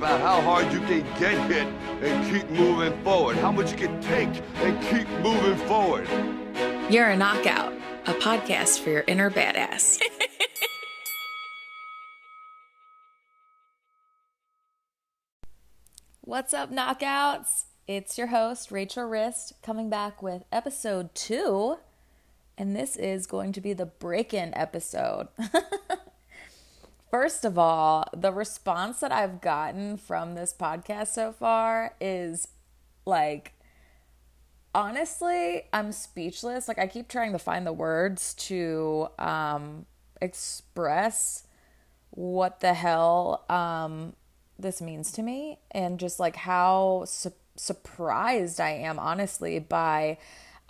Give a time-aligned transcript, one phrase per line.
[0.00, 1.66] about how hard you can get hit
[2.02, 6.08] and keep moving forward, how much you can take and keep moving forward.
[6.88, 7.74] You're a Knockout,
[8.06, 10.00] a podcast for your inner badass.
[16.22, 17.64] What's up, Knockouts?
[17.86, 21.76] It's your host, Rachel Rist, coming back with episode two.
[22.56, 25.28] And this is going to be the break in episode.
[27.10, 32.46] First of all, the response that I've gotten from this podcast so far is
[33.04, 33.54] like,
[34.72, 36.68] honestly, I'm speechless.
[36.68, 39.86] Like, I keep trying to find the words to um,
[40.22, 41.48] express
[42.10, 44.14] what the hell um,
[44.56, 50.18] this means to me and just like how su- surprised I am, honestly, by.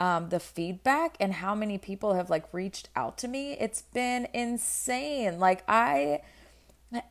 [0.01, 3.53] Um, the feedback and how many people have like reached out to me.
[3.53, 5.39] It's been insane.
[5.39, 6.23] Like I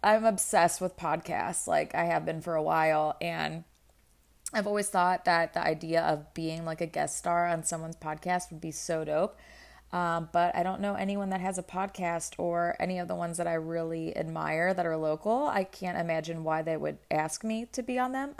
[0.03, 3.15] I'm obsessed with podcasts, like I have been for a while.
[3.21, 3.63] And
[4.53, 8.51] I've always thought that the idea of being like a guest star on someone's podcast
[8.51, 9.37] would be so dope.
[9.91, 13.37] Um, but I don't know anyone that has a podcast or any of the ones
[13.37, 15.47] that I really admire that are local.
[15.47, 18.35] I can't imagine why they would ask me to be on them.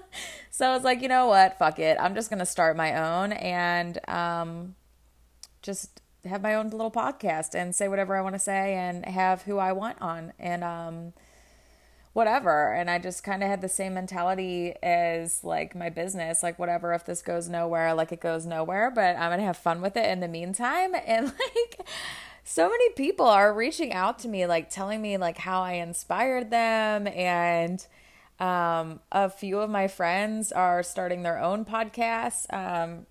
[0.50, 1.58] so I was like, you know what?
[1.58, 1.96] Fuck it.
[2.00, 4.76] I'm just going to start my own and um,
[5.60, 9.42] just have my own little podcast and say whatever I want to say and have
[9.42, 11.12] who I want on and um
[12.12, 12.72] whatever.
[12.72, 16.92] And I just kind of had the same mentality as like my business like whatever
[16.92, 19.96] if this goes nowhere like it goes nowhere but I'm going to have fun with
[19.96, 20.94] it in the meantime.
[21.06, 21.86] And like
[22.44, 26.50] so many people are reaching out to me like telling me like how I inspired
[26.50, 27.06] them.
[27.06, 27.84] And
[28.40, 32.52] um, a few of my friends are starting their own podcasts.
[32.52, 33.06] Um,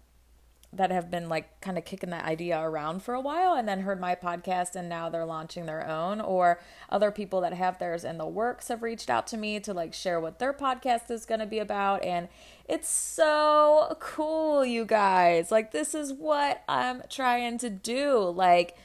[0.73, 3.81] that have been like kind of kicking that idea around for a while and then
[3.81, 8.05] heard my podcast and now they're launching their own or other people that have theirs
[8.05, 11.25] in the works have reached out to me to like share what their podcast is
[11.25, 12.30] going to be about and
[12.69, 15.52] it's so cool you guys.
[15.52, 18.30] Like this is what I'm trying to do.
[18.30, 18.77] Like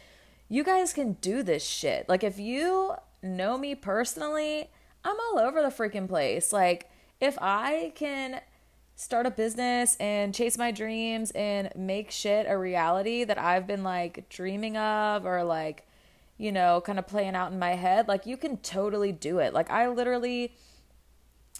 [0.49, 2.09] you guys can do this shit.
[2.09, 4.71] Like if you know me personally
[5.05, 6.53] I'm all over the freaking place.
[6.53, 8.41] Like if I can
[8.97, 13.85] start a business and chase my dreams and make shit a reality that I've been
[13.85, 15.87] like dreaming of or like,
[16.39, 19.53] you know, kind of playing out in my head, like you can totally do it.
[19.53, 20.55] Like I literally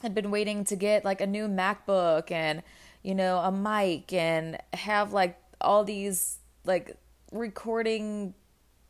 [0.01, 2.63] had been waiting to get like a new MacBook and,
[3.03, 6.97] you know, a mic and have like all these like
[7.33, 8.33] recording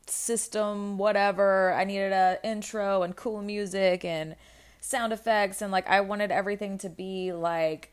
[0.06, 1.72] system whatever.
[1.74, 4.36] I needed a intro and cool music and
[4.80, 7.90] sound effects and like I wanted everything to be like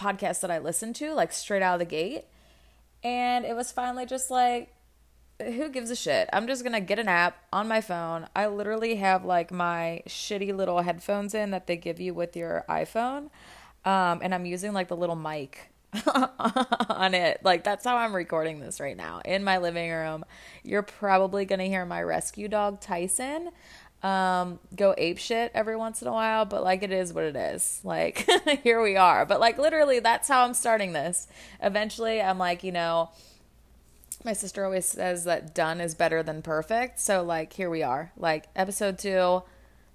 [0.00, 2.24] podcasts that I listened to, like straight out of the gate.
[3.02, 4.74] And it was finally just like,
[5.42, 6.28] who gives a shit?
[6.32, 8.26] I'm just gonna get an app on my phone.
[8.36, 12.64] I literally have like my shitty little headphones in that they give you with your
[12.68, 13.30] iPhone.
[13.84, 15.70] Um, and I'm using like the little mic
[16.88, 17.40] on it.
[17.42, 20.24] Like that's how I'm recording this right now in my living room.
[20.62, 23.50] You're probably gonna hear my rescue dog Tyson
[24.02, 27.36] um go ape shit every once in a while but like it is what it
[27.36, 27.80] is.
[27.84, 28.26] Like
[28.62, 29.26] here we are.
[29.26, 31.28] But like literally that's how i'm starting this.
[31.60, 33.10] Eventually i'm like you know
[34.24, 37.00] my sister always says that done is better than perfect.
[37.00, 38.12] So like here we are.
[38.16, 39.42] Like episode two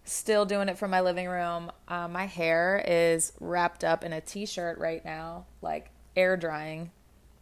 [0.04, 1.72] still doing it from my living room.
[1.88, 6.92] Uh, my hair is wrapped up in a t-shirt right now like air drying.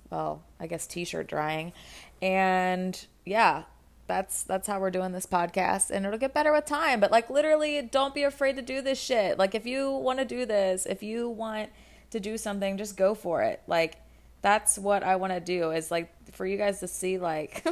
[0.10, 1.74] Well i guess t-shirt drying.
[2.22, 3.64] And yeah
[4.08, 7.30] that's that's how we're doing this podcast and it'll get better with time but like
[7.30, 9.38] literally don't be afraid to do this shit.
[9.38, 11.70] Like if you want to do this if you want
[12.12, 13.62] to do something just go for it.
[13.68, 13.98] Like
[14.42, 17.66] that's what i want to do is like for you guys to see like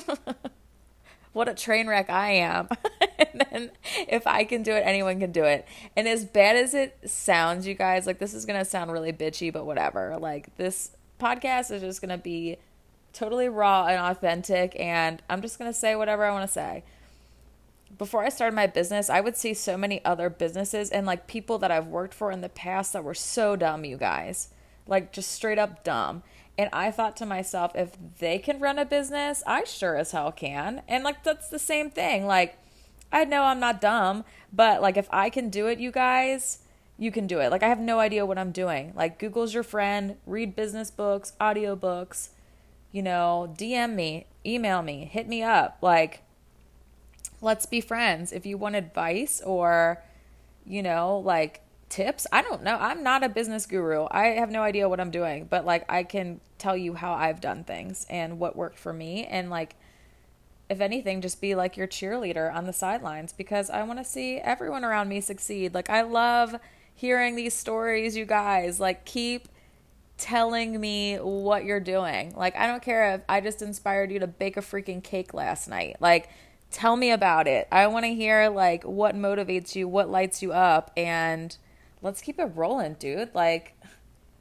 [1.34, 2.68] what a train wreck i am.
[3.34, 3.72] And then
[4.10, 5.68] if i can do it anyone can do it.
[5.96, 9.54] And as bad as it sounds you guys like this is gonna sound really bitchy
[9.54, 10.18] but whatever.
[10.20, 12.58] Like this podcast is just gonna be
[13.14, 16.84] totally raw and authentic and I'm just going to say whatever I want to say.
[17.98, 21.58] Before I started my business, I would see so many other businesses and like people
[21.60, 24.50] that I've worked for in the past that were so dumb, you guys.
[24.88, 26.24] Like just straight up dumb.
[26.58, 30.32] And I thought to myself, if they can run a business, I sure as hell
[30.32, 30.82] can.
[30.88, 32.26] And like that's the same thing.
[32.26, 32.58] Like
[33.12, 34.24] I know I'm not dumb,
[34.54, 36.60] but like if I can do it, you guys,
[36.98, 37.52] you can do it.
[37.52, 38.94] Like I have no idea what I'm doing.
[38.96, 42.30] Like Google's your friend, read business books, audiobooks,
[42.92, 45.78] you know, DM me, email me, hit me up.
[45.82, 46.24] Like,
[47.42, 48.32] let's be friends.
[48.32, 50.04] If you want advice or,
[50.66, 52.78] you know, like tips, I don't know.
[52.80, 54.08] I'm not a business guru.
[54.12, 57.42] I have no idea what I'm doing, but like, I can tell you how I've
[57.42, 59.26] done things and what worked for me.
[59.26, 59.76] And like,
[60.70, 64.38] if anything, just be like your cheerleader on the sidelines because I want to see
[64.38, 65.74] everyone around me succeed.
[65.74, 66.56] Like, I love
[66.94, 68.80] hearing these stories, you guys.
[68.80, 69.50] Like, keep
[70.22, 72.34] telling me what you're doing.
[72.36, 75.68] Like, I don't care if I just inspired you to bake a freaking cake last
[75.68, 75.98] night.
[76.00, 76.30] Like,
[76.70, 77.68] tell me about it.
[77.72, 81.58] I want to hear, like, what motivates you, what lights you up, and
[82.02, 83.34] let's keep it rolling, dude.
[83.34, 83.76] Like,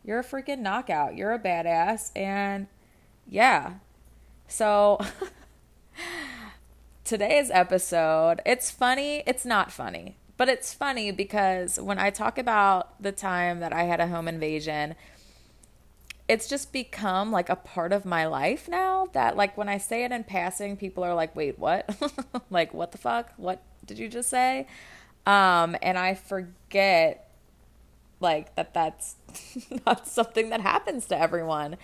[0.05, 1.17] you're a freaking knockout.
[1.17, 2.11] You're a badass.
[2.17, 2.67] And
[3.27, 3.75] yeah.
[4.49, 5.01] So,
[7.05, 9.23] today's episode, it's funny.
[9.27, 13.85] It's not funny, but it's funny because when I talk about the time that I
[13.85, 14.95] had a home invasion,
[16.31, 20.05] it's just become like a part of my life now that like when I say
[20.05, 21.91] it in passing, people are like, wait, what?
[22.51, 23.33] like, what the fuck?
[23.37, 24.69] What did you just say?
[25.27, 27.29] Um, and I forget
[28.21, 29.17] like that that's
[29.87, 31.77] not something that happens to everyone.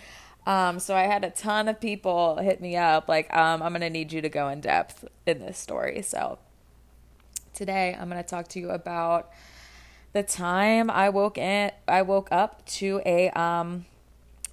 [0.47, 3.91] Um, so I had a ton of people hit me up like, um, I'm gonna
[3.91, 6.03] need you to go in depth in this story.
[6.03, 6.39] So
[7.53, 9.29] today I'm gonna talk to you about
[10.13, 13.87] the time I woke in I woke up to a um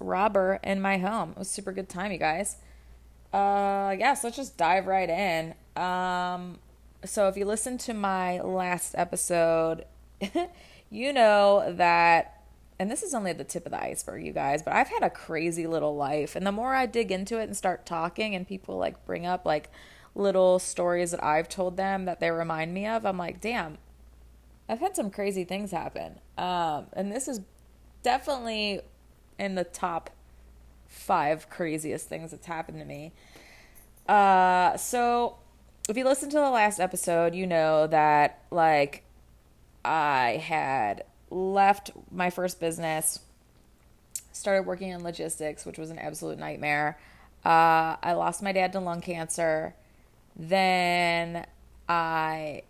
[0.04, 1.30] robber in my home.
[1.30, 2.56] It was super good time, you guys.
[3.32, 5.54] Uh, yeah, so let's just dive right in.
[5.80, 6.58] Um,
[7.04, 9.84] so if you listen to my last episode,
[10.90, 12.42] you know that,
[12.78, 15.10] and this is only the tip of the iceberg, you guys, but I've had a
[15.10, 16.36] crazy little life.
[16.36, 19.44] And the more I dig into it and start talking, and people like bring up
[19.44, 19.70] like
[20.14, 23.78] little stories that I've told them that they remind me of, I'm like, damn,
[24.68, 26.20] I've had some crazy things happen.
[26.38, 27.40] Um, and this is
[28.02, 28.80] definitely
[29.38, 30.10] in the top
[30.86, 33.12] five craziest things that's happened to me.
[34.08, 35.36] Uh, so
[35.88, 39.02] if you listen to the last episode, you know that like
[39.84, 43.20] I had left my first business,
[44.32, 46.98] started working in logistics, which was an absolute nightmare.
[47.44, 49.74] Uh, I lost my dad to lung cancer.
[50.36, 51.46] Then
[51.88, 52.62] I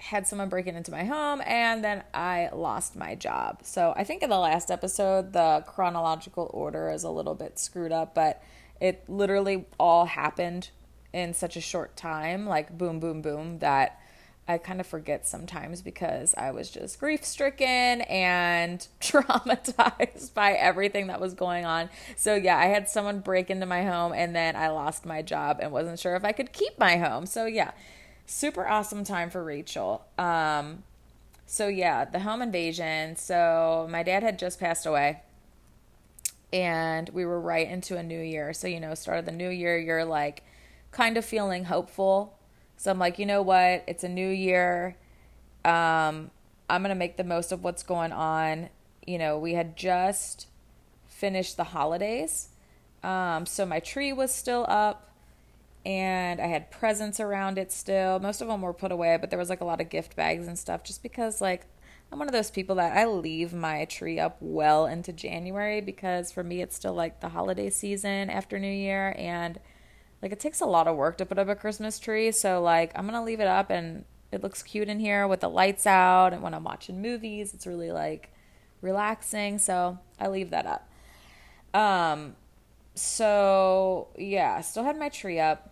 [0.00, 3.60] had someone breaking into my home and then I lost my job.
[3.62, 7.92] So I think in the last episode, the chronological order is a little bit screwed
[7.92, 8.42] up, but
[8.80, 10.70] it literally all happened
[11.12, 14.00] in such a short time like boom, boom, boom that
[14.48, 21.08] I kind of forget sometimes because I was just grief stricken and traumatized by everything
[21.08, 21.90] that was going on.
[22.16, 25.58] So, yeah, I had someone break into my home and then I lost my job
[25.60, 27.26] and wasn't sure if I could keep my home.
[27.26, 27.72] So, yeah,
[28.30, 30.04] super awesome time for Rachel.
[30.16, 30.84] Um,
[31.46, 33.16] so yeah, the home invasion.
[33.16, 35.22] So my dad had just passed away,
[36.52, 38.52] and we were right into a new year.
[38.52, 40.44] So you know, start of the new year, you're like
[40.92, 42.38] kind of feeling hopeful.
[42.76, 43.84] So I'm like, you know what?
[43.86, 44.96] It's a new year.
[45.64, 46.30] Um,
[46.70, 48.68] I'm gonna make the most of what's going on.
[49.06, 50.46] You know, we had just
[51.08, 52.50] finished the holidays,
[53.02, 55.09] um, so my tree was still up
[55.84, 58.18] and I had presents around it still.
[58.18, 60.46] Most of them were put away, but there was like a lot of gift bags
[60.46, 61.66] and stuff just because like
[62.12, 66.32] I'm one of those people that I leave my tree up well into January because
[66.32, 69.60] for me it's still like the holiday season after New Year and
[70.20, 72.92] like it takes a lot of work to put up a Christmas tree, so like
[72.94, 75.86] I'm going to leave it up and it looks cute in here with the lights
[75.86, 78.30] out and when I'm watching movies, it's really like
[78.82, 80.90] relaxing, so I leave that up.
[81.72, 82.36] Um
[82.94, 85.69] so yeah, still had my tree up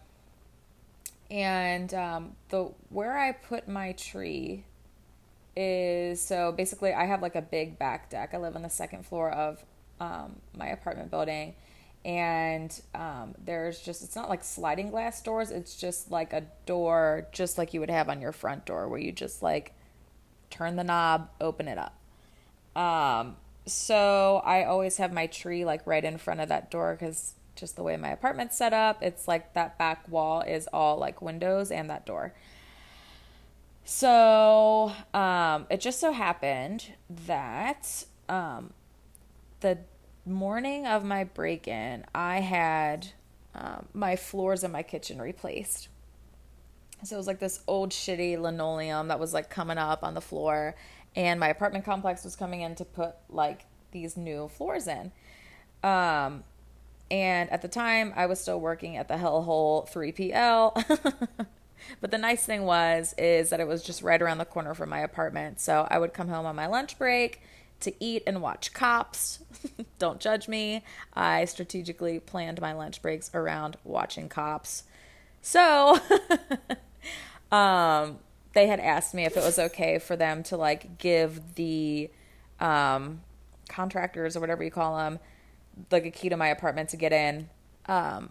[1.31, 4.65] and um, the where I put my tree
[5.57, 8.31] is so basically I have like a big back deck.
[8.33, 9.65] I live on the second floor of
[10.01, 11.55] um, my apartment building,
[12.05, 15.51] and um, there's just it's not like sliding glass doors.
[15.51, 19.01] It's just like a door, just like you would have on your front door, where
[19.01, 19.75] you just like
[20.51, 21.95] turn the knob, open it up.
[22.81, 27.35] Um, so I always have my tree like right in front of that door because
[27.59, 29.03] just the way my apartment's set up.
[29.03, 32.35] It's like that back wall is all like windows and that door.
[33.85, 36.93] So um, it just so happened
[37.27, 38.75] that um,
[39.61, 39.79] the
[40.27, 43.09] morning of my break in, I had
[43.55, 45.89] um, my floors in my kitchen replaced.
[47.03, 50.21] So it was like this old shitty linoleum that was like coming up on the
[50.21, 50.75] floor,
[51.17, 55.13] and my apartment complex was coming in to put like these new floors in.
[55.83, 56.45] Um,
[57.11, 61.47] and at the time, I was still working at the Hellhole 3PL.
[62.01, 64.91] but the nice thing was is that it was just right around the corner from
[64.91, 65.61] my apartment.
[65.61, 67.41] So I would come home on my lunch break
[67.81, 69.41] to eat and watch cops.
[69.99, 70.85] Don't judge me.
[71.15, 74.85] I strategically planned my lunch breaks around watching cops.
[75.41, 75.99] So
[77.53, 78.19] um,
[78.53, 82.11] they had asked me if it was okay for them to like give the
[82.61, 83.21] um,
[83.69, 85.21] contractors or whatever you call them
[85.91, 87.49] like a key to my apartment to get in
[87.87, 88.31] um,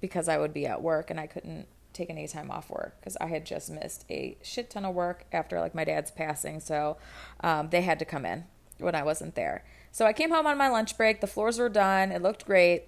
[0.00, 3.16] because I would be at work and I couldn't take any time off work because
[3.20, 6.60] I had just missed a shit ton of work after like my dad's passing.
[6.60, 6.96] So
[7.40, 8.44] um, they had to come in
[8.78, 9.64] when I wasn't there.
[9.92, 11.20] So I came home on my lunch break.
[11.20, 12.12] The floors were done.
[12.12, 12.84] It looked great.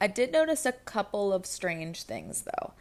[0.00, 2.72] I did notice a couple of strange things though.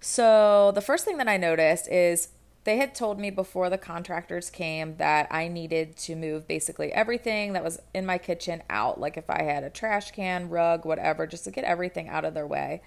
[0.00, 2.28] So the first thing that I noticed is
[2.64, 7.54] they had told me before the contractors came that I needed to move basically everything
[7.54, 9.00] that was in my kitchen out.
[9.00, 12.34] Like if I had a trash can, rug, whatever, just to get everything out of
[12.34, 12.82] their way.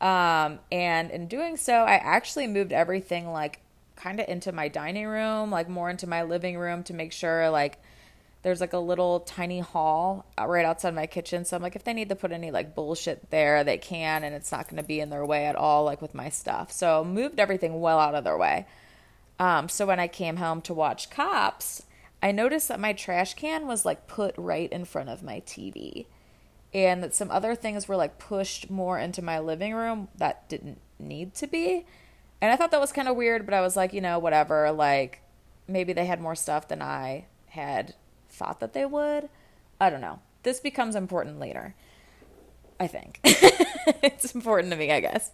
[0.00, 3.60] Um, and in doing so, I actually moved everything like
[3.96, 7.50] kind of into my dining room, like more into my living room to make sure
[7.50, 7.82] like
[8.42, 11.44] there's like a little tiny hall right outside my kitchen.
[11.44, 14.32] So I'm like, if they need to put any like bullshit there, they can, and
[14.32, 16.70] it's not going to be in their way at all, like with my stuff.
[16.70, 18.66] So moved everything well out of their way.
[19.38, 21.84] Um, so when I came home to watch Cops,
[22.22, 26.06] I noticed that my trash can was like put right in front of my TV,
[26.74, 30.80] and that some other things were like pushed more into my living room that didn't
[30.98, 31.86] need to be.
[32.40, 34.70] And I thought that was kind of weird, but I was like, you know, whatever.
[34.72, 35.22] Like
[35.66, 37.94] maybe they had more stuff than I had
[38.28, 39.28] thought that they would.
[39.80, 40.20] I don't know.
[40.42, 41.74] This becomes important later.
[42.80, 43.20] I think.
[43.24, 45.30] it's important to me, I guess.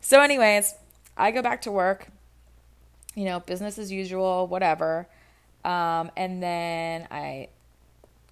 [0.00, 0.74] So, anyways,
[1.16, 2.08] I go back to work
[3.20, 5.06] you know, business as usual, whatever.
[5.62, 7.48] Um, and then I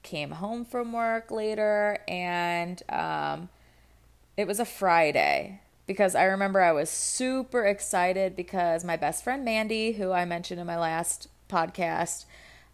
[0.03, 3.51] came home from work later and um,
[4.39, 9.45] it was a Friday because I remember I was super excited because my best friend
[9.45, 12.25] Mandy, who I mentioned in my last podcast,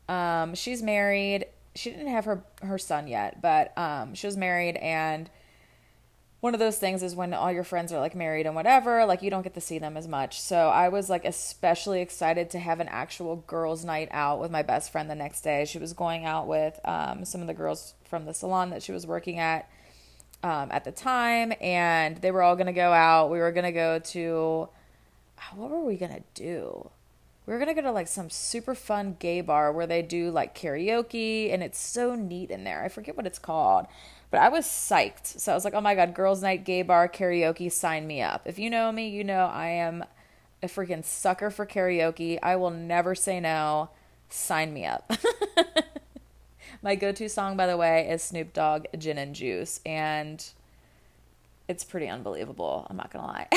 [0.08, 1.46] um, she's married.
[1.74, 5.28] She didn't have her her son yet, but um, she was married and
[6.44, 9.22] one of those things is when all your friends are like married and whatever, like
[9.22, 10.38] you don't get to see them as much.
[10.38, 14.60] So I was like especially excited to have an actual girls' night out with my
[14.60, 15.64] best friend the next day.
[15.64, 18.92] She was going out with um, some of the girls from the salon that she
[18.92, 19.70] was working at
[20.42, 23.30] um, at the time, and they were all gonna go out.
[23.30, 24.68] We were gonna go to
[25.54, 26.90] what were we gonna do?
[27.46, 30.54] We were gonna go to like some super fun gay bar where they do like
[30.54, 32.84] karaoke, and it's so neat in there.
[32.84, 33.86] I forget what it's called
[34.34, 35.38] but I was psyched.
[35.38, 38.42] So I was like, oh my God, girls' night, gay bar, karaoke, sign me up.
[38.46, 40.04] If you know me, you know I am
[40.60, 42.40] a freaking sucker for karaoke.
[42.42, 43.90] I will never say no.
[44.28, 45.12] Sign me up.
[46.82, 49.80] my go to song, by the way, is Snoop Dogg, Gin and Juice.
[49.86, 50.44] And
[51.68, 52.88] it's pretty unbelievable.
[52.90, 53.48] I'm not going to lie.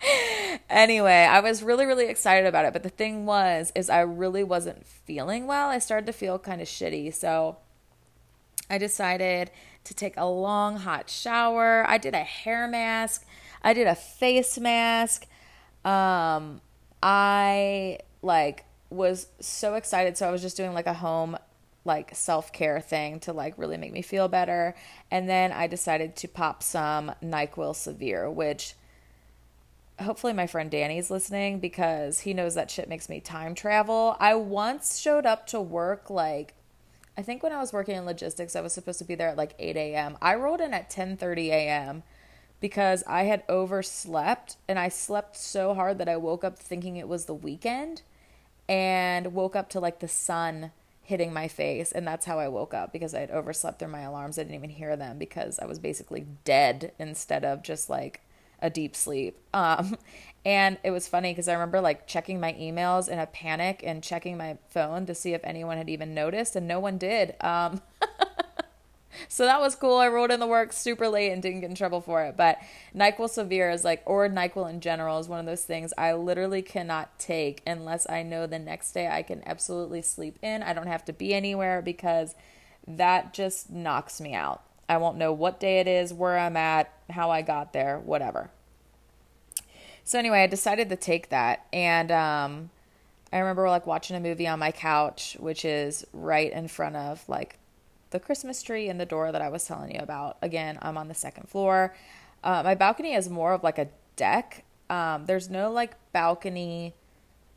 [0.70, 2.72] anyway, I was really, really excited about it.
[2.72, 5.70] But the thing was, is I really wasn't feeling well.
[5.70, 7.12] I started to feel kind of shitty.
[7.12, 7.56] So
[8.70, 9.50] I decided
[9.84, 11.84] to take a long hot shower.
[11.88, 13.24] I did a hair mask.
[13.62, 15.26] I did a face mask.
[15.84, 16.60] Um,
[17.02, 20.16] I like was so excited.
[20.16, 21.38] So I was just doing like a home
[21.84, 24.74] like self-care thing to like really make me feel better.
[25.10, 28.74] And then I decided to pop some NyQuil Severe, which
[29.98, 34.16] hopefully my friend Danny's listening because he knows that shit makes me time travel.
[34.20, 36.54] I once showed up to work like
[37.18, 39.36] I think when I was working in logistics, I was supposed to be there at
[39.36, 40.16] like 8 a.m.
[40.22, 42.04] I rolled in at 10:30 a.m.
[42.60, 47.08] because I had overslept and I slept so hard that I woke up thinking it
[47.08, 48.02] was the weekend
[48.68, 50.70] and woke up to like the sun
[51.02, 54.02] hitting my face and that's how I woke up because I had overslept through my
[54.02, 54.38] alarms.
[54.38, 58.20] I didn't even hear them because I was basically dead instead of just like
[58.60, 59.38] a deep sleep.
[59.52, 59.96] Um,
[60.44, 64.02] and it was funny because I remember like checking my emails in a panic and
[64.02, 67.34] checking my phone to see if anyone had even noticed, and no one did.
[67.40, 67.82] Um,
[69.28, 69.96] so that was cool.
[69.96, 72.36] I rolled in the work super late and didn't get in trouble for it.
[72.36, 72.58] But
[72.94, 76.62] NyQuil Severe is like, or NyQuil in general is one of those things I literally
[76.62, 80.62] cannot take unless I know the next day I can absolutely sleep in.
[80.62, 82.34] I don't have to be anywhere because
[82.86, 84.62] that just knocks me out.
[84.88, 88.50] I won't know what day it is, where I'm at, how I got there, whatever.
[90.04, 92.70] So anyway, I decided to take that, and um,
[93.32, 97.28] I remember like watching a movie on my couch, which is right in front of
[97.28, 97.58] like
[98.10, 100.38] the Christmas tree and the door that I was telling you about.
[100.40, 101.94] Again, I'm on the second floor.
[102.42, 104.64] Uh, my balcony is more of like a deck.
[104.88, 106.94] Um, there's no like balcony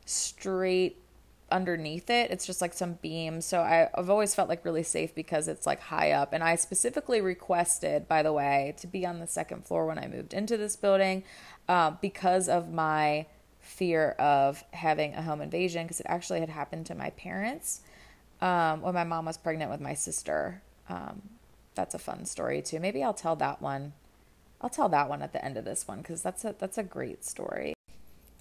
[0.04, 0.98] straight
[1.52, 2.30] underneath it.
[2.30, 3.44] It's just like some beams.
[3.44, 6.32] So I, have always felt like really safe because it's like high up.
[6.32, 10.08] And I specifically requested, by the way, to be on the second floor when I
[10.08, 11.22] moved into this building
[11.68, 13.26] uh, because of my
[13.60, 17.80] fear of having a home invasion because it actually had happened to my parents
[18.40, 20.62] um, when my mom was pregnant with my sister.
[20.88, 21.22] Um,
[21.74, 22.80] that's a fun story too.
[22.80, 23.92] Maybe I'll tell that one.
[24.60, 26.82] I'll tell that one at the end of this one because that's a that's a
[26.82, 27.74] great story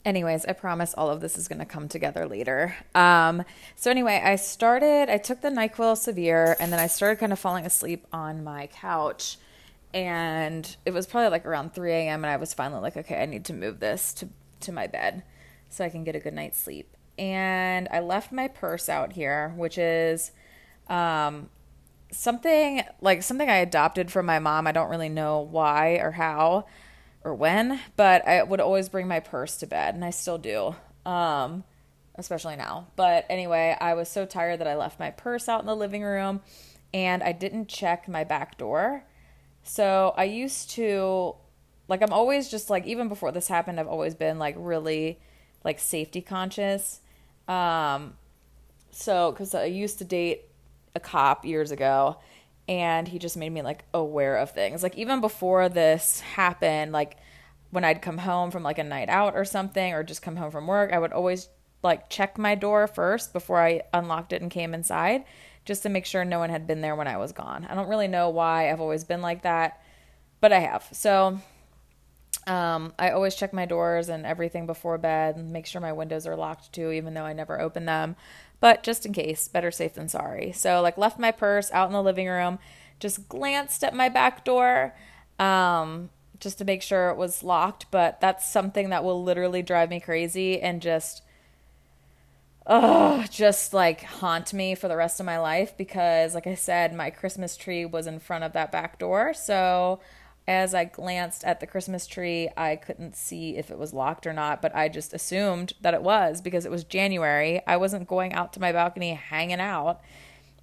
[0.06, 2.76] anyways, I promise all of this is going to come together later.
[2.96, 3.44] Um,
[3.76, 7.40] so anyway, I started, I took the NyQuil Severe and then I started kind of
[7.40, 9.38] falling asleep on my couch.
[9.94, 12.24] and it was probably like around 3 a.m.
[12.24, 14.30] and I was finally like, okay, I need to move this to
[14.62, 15.24] to my bed
[15.70, 16.96] so I can get a good night's sleep.
[17.18, 20.32] And I left my purse out here, which is
[20.88, 21.50] um,
[22.12, 24.68] something like something I adopted from my mom.
[24.68, 26.66] I don't really know why or how
[27.24, 30.76] or when, but I would always bring my purse to bed, and I still do,
[31.06, 31.64] um,
[32.16, 32.88] especially now.
[32.96, 36.04] But anyway, I was so tired that I left my purse out in the living
[36.04, 36.42] room,
[36.94, 39.04] and I didn't check my back door.
[39.64, 41.36] So I used to,
[41.88, 45.20] like, I'm always just like, even before this happened, I've always been like really,
[45.64, 47.02] like, safety conscious.
[47.48, 48.16] Um,
[48.90, 50.46] so, because I used to date
[50.96, 52.18] a cop years ago
[52.68, 54.84] and he just made me like aware of things.
[54.84, 57.18] Like even before this happened, like
[57.72, 60.52] when I'd come home from like a night out or something or just come home
[60.52, 61.50] from work, I would always
[61.84, 65.24] like check my door first before I unlocked it and came inside
[65.66, 67.68] just to make sure no one had been there when I was gone.
[67.70, 69.82] I don't really know why I've always been like that,
[70.40, 70.88] but I have.
[70.92, 71.40] So
[72.48, 76.26] um, I always check my doors and everything before bed and make sure my windows
[76.26, 78.16] are locked too, even though I never open them.
[78.62, 80.54] But just in case, better safe than sorry.
[80.54, 82.60] So, like, left my purse out in the living room,
[83.00, 84.96] just glanced at my back door
[85.40, 87.88] um, just to make sure it was locked.
[87.92, 91.24] But that's something that will literally drive me crazy and just,
[92.68, 96.94] oh, just like haunt me for the rest of my life because, like I said,
[96.94, 99.34] my Christmas tree was in front of that back door.
[99.34, 100.00] So,
[100.52, 104.34] as I glanced at the Christmas tree, I couldn't see if it was locked or
[104.34, 107.62] not, but I just assumed that it was because it was January.
[107.66, 110.02] I wasn't going out to my balcony hanging out.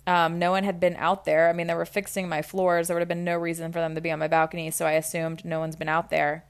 [0.07, 1.49] Um, no one had been out there.
[1.49, 2.89] I mean, they were fixing my floors.
[2.89, 4.93] There would have been no reason for them to be on my balcony, so I
[4.93, 6.45] assumed no one's been out there.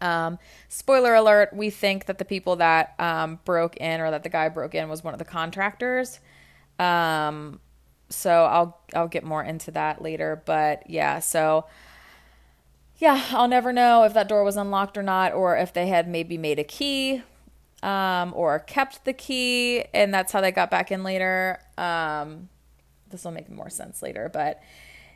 [0.00, 0.38] Um,
[0.68, 4.48] spoiler alert: We think that the people that um, broke in, or that the guy
[4.48, 6.20] broke in, was one of the contractors.
[6.78, 7.60] Um,
[8.08, 10.42] so I'll I'll get more into that later.
[10.44, 11.66] But yeah, so
[13.02, 16.06] yeah, I'll never know if that door was unlocked or not, or if they had
[16.06, 17.20] maybe made a key
[17.82, 21.58] um, or kept the key, and that's how they got back in later.
[21.76, 22.48] Um,
[23.10, 24.62] this will make more sense later, but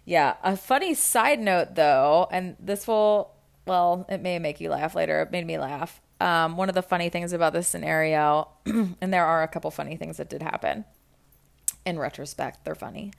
[0.04, 3.30] yeah, a funny side note though, and this will,
[3.68, 5.22] well, it may make you laugh later.
[5.22, 6.00] It made me laugh.
[6.20, 9.96] Um, one of the funny things about this scenario, and there are a couple funny
[9.96, 10.86] things that did happen.
[11.84, 13.12] In retrospect, they're funny.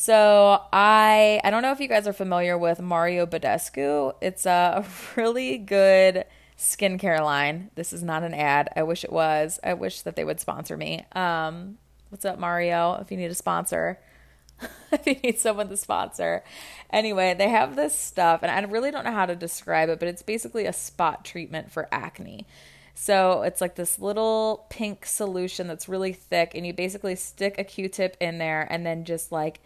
[0.00, 4.14] So I I don't know if you guys are familiar with Mario Badescu.
[4.22, 4.82] It's a
[5.16, 6.24] really good
[6.56, 7.70] skincare line.
[7.74, 8.70] This is not an ad.
[8.74, 9.60] I wish it was.
[9.62, 11.04] I wish that they would sponsor me.
[11.12, 11.76] Um,
[12.08, 12.94] what's up, Mario?
[12.94, 14.00] If you need a sponsor,
[14.90, 16.44] if you need someone to sponsor.
[16.90, 20.08] Anyway, they have this stuff, and I really don't know how to describe it, but
[20.08, 22.46] it's basically a spot treatment for acne.
[22.94, 27.64] So it's like this little pink solution that's really thick, and you basically stick a
[27.64, 29.60] Q tip in there and then just like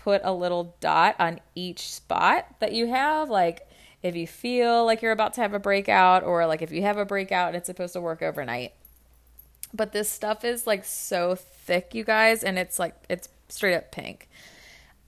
[0.00, 3.28] put a little dot on each spot that you have.
[3.30, 3.68] Like
[4.02, 6.98] if you feel like you're about to have a breakout, or like if you have
[6.98, 8.72] a breakout and it's supposed to work overnight.
[9.72, 13.92] But this stuff is like so thick, you guys, and it's like it's straight up
[13.92, 14.28] pink.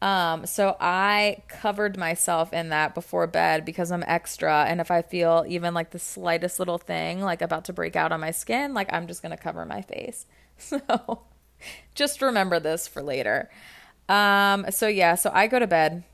[0.03, 4.67] Um, so I covered myself in that before bed because I'm extra.
[4.69, 8.11] And if I feel even like the slightest little thing like about to break out
[8.11, 10.27] on my skin, like I'm just going to cover my face.
[10.59, 11.23] So
[11.95, 13.51] just remember this for later.
[14.13, 16.05] Um, so yeah, so I go to bed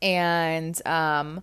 [0.00, 1.42] and um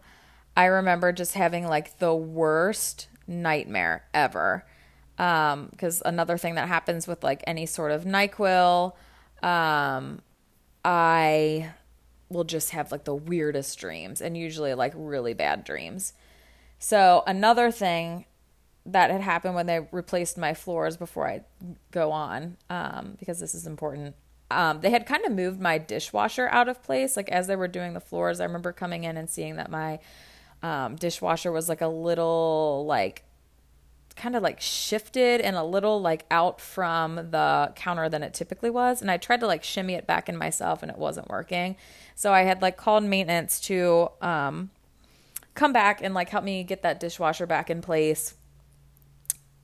[0.56, 4.65] I remember just having like the worst nightmare ever.
[5.17, 8.93] Um, because another thing that happens with like any sort of NyQuil,
[9.43, 10.21] um,
[10.86, 11.71] I
[12.30, 16.13] will just have like the weirdest dreams and usually like really bad dreams.
[16.80, 18.26] So another thing
[18.86, 21.41] that had happened when they replaced my floors before I
[21.91, 24.15] go on, um, because this is important
[24.51, 27.17] um, they had kind of moved my dishwasher out of place.
[27.17, 29.99] Like as they were doing the floors, I remember coming in and seeing that my
[30.62, 33.23] um, dishwasher was like a little like
[34.15, 38.69] kind of like shifted and a little like out from the counter than it typically
[38.69, 39.01] was.
[39.01, 41.75] And I tried to like shimmy it back in myself and it wasn't working.
[42.15, 44.69] So I had like called maintenance to um,
[45.53, 48.36] come back and like help me get that dishwasher back in place.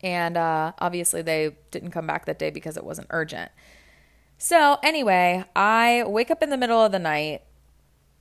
[0.02, 3.52] And uh, obviously they didn't come back that day because it wasn't urgent.
[4.44, 7.44] So, anyway, I wake up in the middle of the night.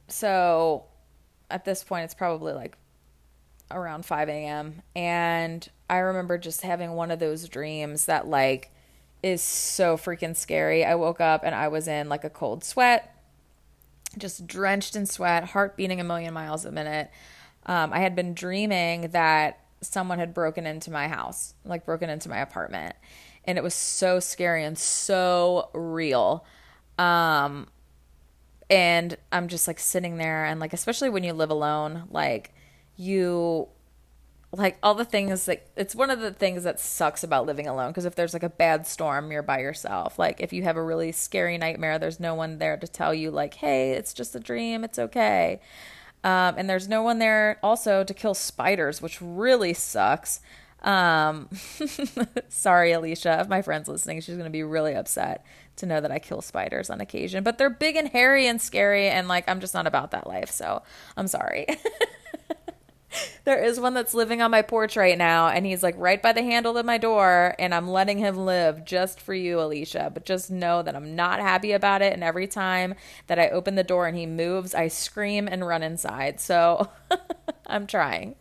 [0.08, 0.84] So,
[1.50, 2.76] at this point, it's probably like
[3.70, 4.82] around 5 a.m.
[4.94, 8.70] And I remember just having one of those dreams that, like,
[9.22, 10.84] is so freaking scary.
[10.84, 13.16] I woke up and I was in like a cold sweat,
[14.18, 17.10] just drenched in sweat, heart beating a million miles a minute.
[17.64, 22.28] Um, I had been dreaming that someone had broken into my house, like broken into
[22.28, 22.94] my apartment
[23.44, 26.44] and it was so scary and so real.
[26.98, 27.68] Um,
[28.68, 32.54] and I'm just like sitting there and like especially when you live alone, like
[32.96, 33.68] you
[34.52, 37.90] like all the things like it's one of the things that sucks about living alone
[37.90, 40.18] because if there's like a bad storm you're by yourself.
[40.18, 43.30] Like if you have a really scary nightmare there's no one there to tell you
[43.30, 45.60] like hey it's just a dream it's okay.
[46.22, 50.40] Um, and there's no one there also to kill spiders which really sucks
[50.82, 51.48] um,
[52.48, 55.44] sorry alicia if my friend's listening she's going to be really upset
[55.76, 59.08] to know that i kill spiders on occasion but they're big and hairy and scary
[59.08, 60.82] and like i'm just not about that life so
[61.16, 61.66] i'm sorry.
[63.44, 66.32] There is one that's living on my porch right now and he's like right by
[66.32, 70.24] the handle of my door and i'm letting him live just for you alicia but
[70.24, 72.94] just know that i'm not happy about it and every time
[73.26, 76.88] that i open the door and he moves i scream and run inside so
[77.66, 78.36] i'm trying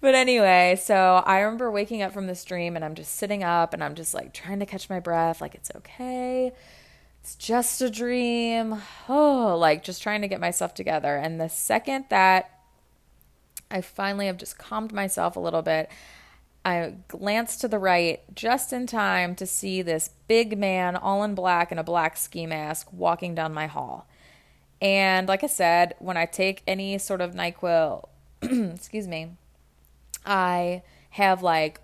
[0.00, 3.74] but anyway so i remember waking up from this dream and i'm just sitting up
[3.74, 6.52] and i'm just like trying to catch my breath like it's okay
[7.20, 12.04] it's just a dream oh like just trying to get myself together and the second
[12.08, 12.60] that
[13.70, 15.90] I finally have just calmed myself a little bit.
[16.64, 21.34] I glanced to the right just in time to see this big man, all in
[21.34, 24.06] black, in a black ski mask, walking down my hall.
[24.82, 28.08] And like I said, when I take any sort of NyQuil,
[28.42, 29.30] excuse me,
[30.24, 31.80] I have like,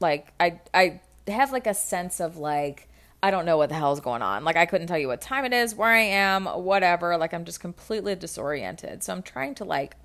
[0.00, 2.88] like I I have like a sense of like
[3.22, 4.44] I don't know what the hell is going on.
[4.44, 7.16] Like I couldn't tell you what time it is, where I am, whatever.
[7.16, 9.02] Like I'm just completely disoriented.
[9.02, 9.96] So I'm trying to like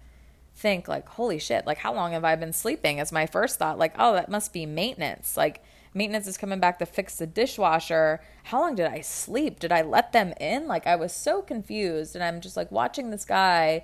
[0.55, 3.79] think like holy shit like how long have i been sleeping is my first thought
[3.79, 8.21] like oh that must be maintenance like maintenance is coming back to fix the dishwasher
[8.45, 12.15] how long did i sleep did i let them in like i was so confused
[12.15, 13.83] and i'm just like watching this guy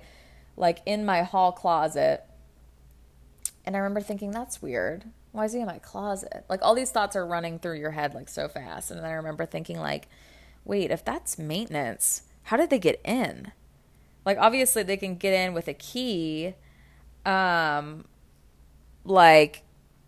[0.56, 2.24] like in my hall closet
[3.68, 6.90] and i remember thinking that's weird why is he in my closet like all these
[6.90, 10.08] thoughts are running through your head like so fast and then i remember thinking like
[10.64, 13.52] wait if that's maintenance how did they get in
[14.24, 16.54] like obviously they can get in with a key
[17.28, 18.04] um,
[19.04, 19.62] like,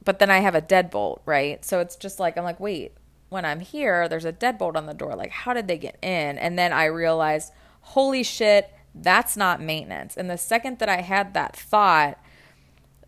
[0.04, 1.64] but then I have a deadbolt, right?
[1.64, 2.92] So it's just like, I'm like, wait,
[3.28, 5.14] when I'm here, there's a deadbolt on the door.
[5.14, 6.38] Like, how did they get in?
[6.38, 10.16] And then I realized, holy shit, that's not maintenance.
[10.16, 12.18] And the second that I had that thought,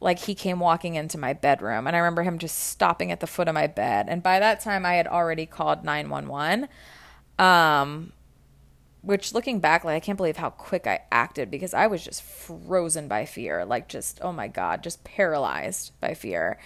[0.03, 3.27] like he came walking into my bedroom and I remember him just stopping at the
[3.27, 4.07] foot of my bed.
[4.09, 6.69] And by that time I had already called 911.
[7.39, 8.13] Um
[9.03, 12.23] which looking back like i can't believe how quick i acted because i was just
[12.23, 16.57] frozen by fear like just oh my god just paralyzed by fear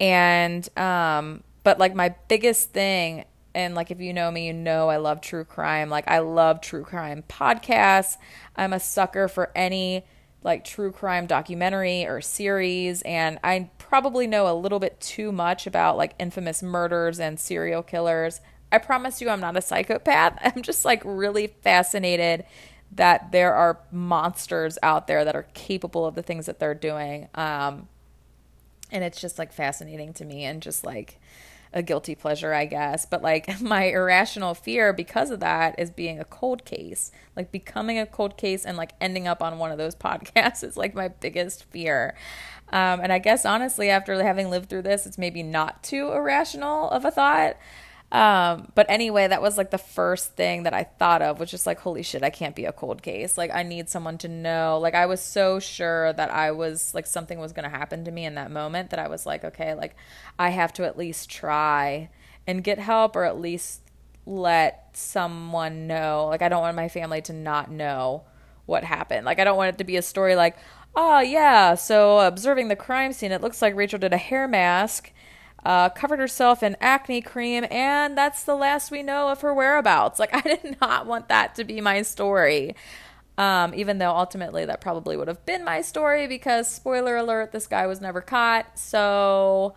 [0.00, 4.88] and um but like my biggest thing and like if you know me you know
[4.88, 8.16] i love true crime like i love true crime podcasts
[8.56, 10.04] i'm a sucker for any
[10.42, 15.66] like true crime documentary or series and i probably know a little bit too much
[15.66, 20.38] about like infamous murders and serial killers I promise you I'm not a psychopath.
[20.44, 22.44] I'm just like really fascinated
[22.92, 27.28] that there are monsters out there that are capable of the things that they're doing.
[27.34, 27.88] Um,
[28.90, 31.20] and it's just like fascinating to me and just like
[31.72, 33.06] a guilty pleasure, I guess.
[33.06, 37.98] But like my irrational fear because of that is being a cold case, like becoming
[37.98, 41.08] a cold case and like ending up on one of those podcasts is like my
[41.08, 42.16] biggest fear.
[42.70, 46.90] Um, and I guess honestly, after having lived through this, it's maybe not too irrational
[46.90, 47.56] of a thought.
[48.10, 51.66] Um, but anyway, that was like the first thing that I thought of, which is
[51.66, 53.36] like, holy shit, I can't be a cold case.
[53.36, 54.78] Like, I need someone to know.
[54.80, 58.10] Like, I was so sure that I was like something was going to happen to
[58.10, 59.94] me in that moment that I was like, okay, like,
[60.38, 62.08] I have to at least try
[62.46, 63.82] and get help or at least
[64.24, 66.26] let someone know.
[66.30, 68.24] Like, I don't want my family to not know
[68.64, 69.26] what happened.
[69.26, 70.56] Like, I don't want it to be a story like,
[70.96, 75.12] oh, yeah, so observing the crime scene, it looks like Rachel did a hair mask
[75.64, 80.18] uh, covered herself in acne cream, and that's the last we know of her whereabouts.
[80.28, 82.74] Like, I did not want that to be my story.
[83.36, 87.68] Um, even though ultimately that probably would have been my story because, spoiler alert, this
[87.68, 88.78] guy was never caught.
[88.78, 89.74] So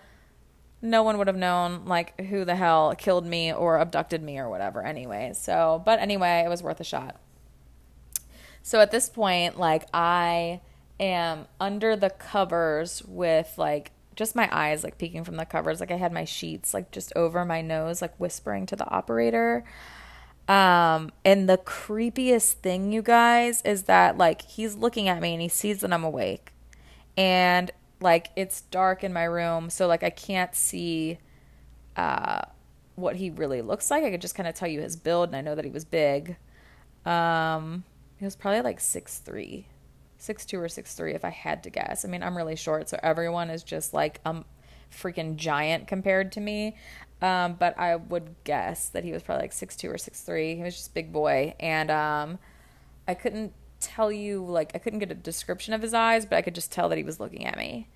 [0.82, 4.50] no one would have known, like, who the hell killed me or abducted me or
[4.50, 5.34] whatever, anyway.
[5.36, 7.20] So, but anyway, it was worth a shot.
[8.63, 10.62] So at this point, like, I
[11.00, 13.91] am under the covers with, like,
[14.22, 15.80] just my eyes like peeking from the covers.
[15.80, 19.64] Like i had my sheets like just over my nose like whispering to the operator.
[20.48, 25.42] Um and the creepiest thing you guys is that like he's looking at me and
[25.42, 26.54] he sees that i'm awake.
[27.18, 31.18] And like it's dark in my room so like i can't see
[31.96, 32.42] uh
[32.94, 34.04] what he really looks like.
[34.04, 35.86] I could just kind of tell you his build and i know that he was
[35.86, 36.38] big.
[37.08, 37.86] Um
[38.18, 39.66] he was probably like six three
[40.22, 42.06] six two or six three if I had to guess.
[42.06, 44.44] I mean, I'm really short, so everyone is just like a
[44.92, 46.78] freaking giant compared to me.
[47.22, 50.56] Um, but I would guess that he was probably like six two or six three.
[50.56, 52.40] He was just big boy, and um,
[53.08, 56.42] I couldn't tell you like I couldn't get a description of his eyes, but I
[56.44, 57.90] could just tell that he was looking at me.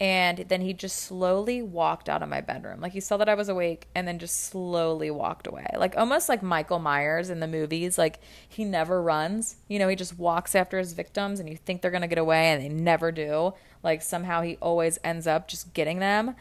[0.00, 2.80] And then he just slowly walked out of my bedroom.
[2.80, 5.66] Like he saw that I was awake and then just slowly walked away.
[5.76, 7.96] Like almost like Michael Myers in the movies.
[7.96, 9.56] Like he never runs.
[9.68, 12.18] You know, he just walks after his victims and you think they're going to get
[12.18, 13.54] away and they never do.
[13.84, 16.34] Like somehow he always ends up just getting them.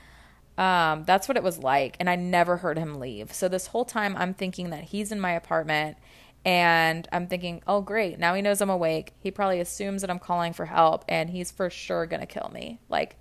[0.58, 1.96] Um, that's what it was like.
[2.00, 3.34] And I never heard him leave.
[3.34, 5.98] So this whole time I'm thinking that he's in my apartment
[6.46, 8.20] and I'm thinking, oh, great.
[8.20, 9.14] Now he knows I'm awake.
[9.20, 12.50] He probably assumes that I'm calling for help and he's for sure going to kill
[12.54, 12.80] me.
[12.90, 13.18] Like,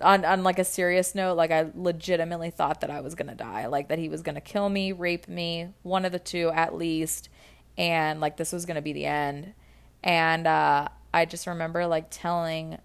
[0.00, 3.66] on, on like a serious note, like I legitimately thought that I was to die.
[3.66, 7.28] Like, that he was to kill me, rape me, one of the two at least.
[7.78, 9.54] And like, this was to be the end.
[10.02, 12.78] And uh, I just remember like telling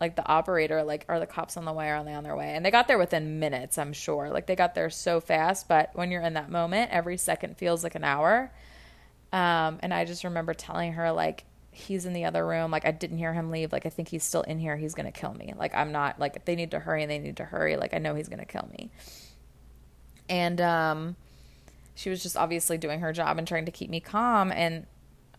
[0.00, 2.54] like the operator like are the cops on the way are they on their way
[2.54, 5.90] and they got there within minutes i'm sure like they got there so fast but
[5.94, 8.50] when you're in that moment every second feels like an hour
[9.32, 12.90] um, and i just remember telling her like he's in the other room like i
[12.90, 15.54] didn't hear him leave like i think he's still in here he's gonna kill me
[15.56, 17.98] like i'm not like they need to hurry and they need to hurry like i
[17.98, 18.90] know he's gonna kill me
[20.28, 21.16] and um
[21.94, 24.86] she was just obviously doing her job and trying to keep me calm and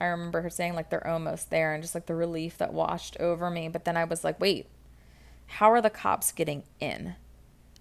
[0.02, 3.18] I remember her saying like they're almost there and just like the relief that washed
[3.20, 3.70] over me.
[3.70, 4.66] But then I was like, wait,
[5.46, 7.16] how are the cops getting in?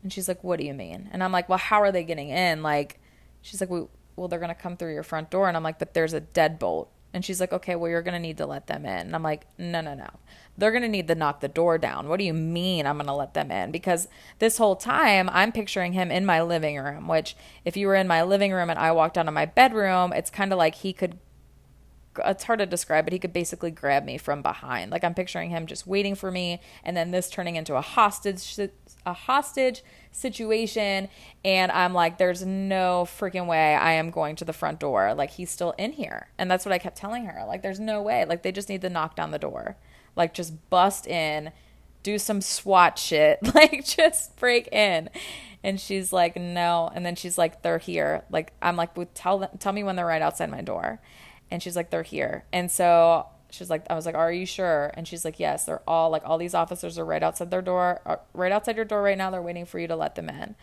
[0.03, 1.09] And she's like, what do you mean?
[1.13, 2.63] And I'm like, well, how are they getting in?
[2.63, 3.01] Like,
[3.41, 5.49] she's like, well, well they're to come through your front door.
[5.49, 6.89] And I'm like, but there's a deadbolt.
[7.13, 9.07] And she's like, okay, well, you're going to need to let them in.
[9.07, 10.11] And I'm like, no, no, no.
[10.57, 12.09] They're going to need to knock the door down.
[12.09, 13.73] What do you mean I'm going to let them in?
[13.73, 14.07] Because
[14.39, 18.07] this whole time, I'm picturing him in my living room, which if you were in
[18.07, 20.93] my living room and I walked out of my bedroom, it's kind of like he
[20.93, 21.19] could
[22.25, 24.91] it's hard to describe, but he could basically grab me from behind.
[24.91, 28.59] Like I'm picturing him just waiting for me, and then this turning into a hostage
[29.07, 29.83] a hostage
[30.13, 31.09] situation,
[31.45, 35.15] and I'm like, there's no freaking way I am going to the front door.
[35.15, 37.45] Like he's still in here, and that's what I kept telling her.
[37.47, 38.25] Like there's no way.
[38.25, 39.77] Like they just need to knock down the door,
[40.17, 41.53] like just bust in,
[42.03, 45.11] do some SWAT shit, like just break in.
[45.63, 46.91] And she's like, no.
[46.95, 48.25] And then she's like, they're here.
[48.31, 51.01] Like I'm like, well, tell them, tell me when they're right outside my door.
[51.51, 52.45] And she's like, they're here.
[52.53, 54.91] And so she's like, I was like, are you sure?
[54.95, 58.01] And she's like, yes, they're all like, all these officers are right outside their door,
[58.07, 59.31] uh, right outside your door right now.
[59.31, 60.55] They're waiting for you to let them in.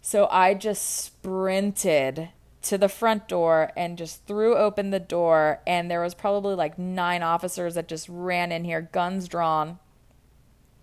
[0.00, 2.28] So I just sprinted
[2.62, 5.60] to the front door and just threw open the door.
[5.66, 9.78] And there was probably like nine officers that just ran in here, guns drawn.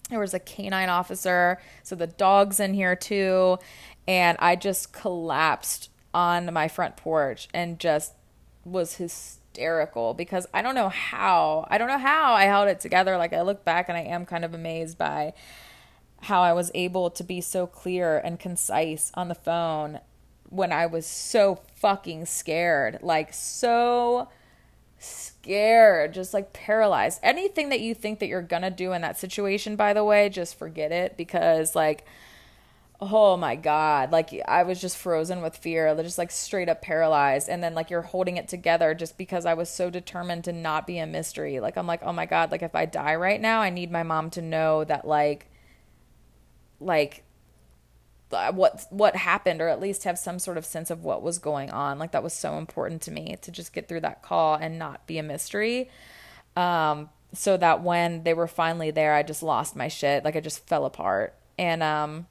[0.09, 1.59] There was a canine officer.
[1.83, 3.57] So the dog's in here too.
[4.07, 8.13] And I just collapsed on my front porch and just
[8.65, 8.95] was
[9.51, 11.67] hysterical because I don't know how.
[11.69, 13.17] I don't know how I held it together.
[13.17, 15.33] Like I look back and I am kind of amazed by
[16.21, 19.99] how I was able to be so clear and concise on the phone
[20.49, 22.99] when I was so fucking scared.
[23.01, 24.29] Like so
[24.99, 27.19] scared, just like paralyzed.
[27.23, 30.29] Anything that you think that you're going to do in that situation by the way,
[30.29, 32.05] just forget it because like
[33.01, 34.11] oh my god.
[34.11, 37.49] Like i was just frozen with fear just like straight up paralyzed.
[37.49, 40.85] And then like you're holding it together just because i was so determined to not
[40.85, 41.59] be a mystery.
[41.59, 44.03] Like i'm like oh my god like if i die right now i need my
[44.03, 45.47] mom to know that like
[46.79, 47.23] like
[48.31, 51.39] uh, what what happened or at least have some sort of sense of what was
[51.39, 51.99] going on.
[51.99, 55.05] Like that was so important to me to just get through that call and not
[55.07, 55.89] be a mystery.
[56.55, 60.23] Um so that when they were finally there i just lost my shit.
[60.23, 61.35] Like i just fell apart.
[61.57, 62.27] And um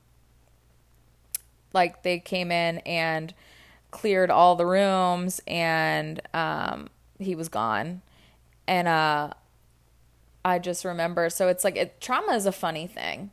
[1.73, 3.35] like they came in and
[3.91, 8.03] cleared all the rooms and um, he was gone.
[8.67, 9.33] And uh,
[10.45, 13.31] i just remember so it's like it, trauma is a funny thing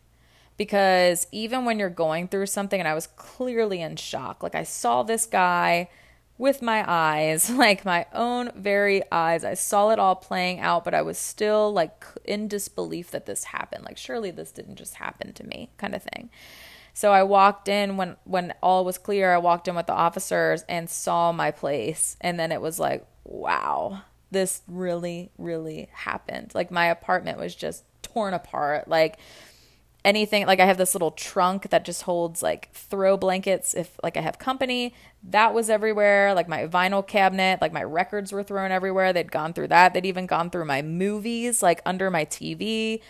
[0.57, 4.63] because even when you're going through something and i was clearly in shock like i
[4.63, 5.89] saw this guy
[6.37, 9.43] with my eyes like my own very eyes.
[9.43, 13.45] I saw it all playing out but i was still like in disbelief that this
[13.45, 13.85] happened.
[13.85, 16.29] Like surely this didn't just happen to me kind of thing
[16.97, 19.31] so I walked in when when all was clear.
[19.31, 23.05] I walked in with the officers and saw my place, and then it was like,
[23.23, 26.53] wow, this really really happened.
[26.55, 28.87] Like my apartment was just torn apart.
[28.87, 29.19] Like
[30.03, 34.17] anything like I have this little trunk that just holds like throw blankets if like
[34.17, 34.95] I have company.
[35.21, 36.33] That was everywhere.
[36.33, 39.13] Like my vinyl cabinet, like my records were thrown everywhere.
[39.13, 39.93] They'd gone through that.
[39.93, 43.01] They'd even gone through my movies like under my TV.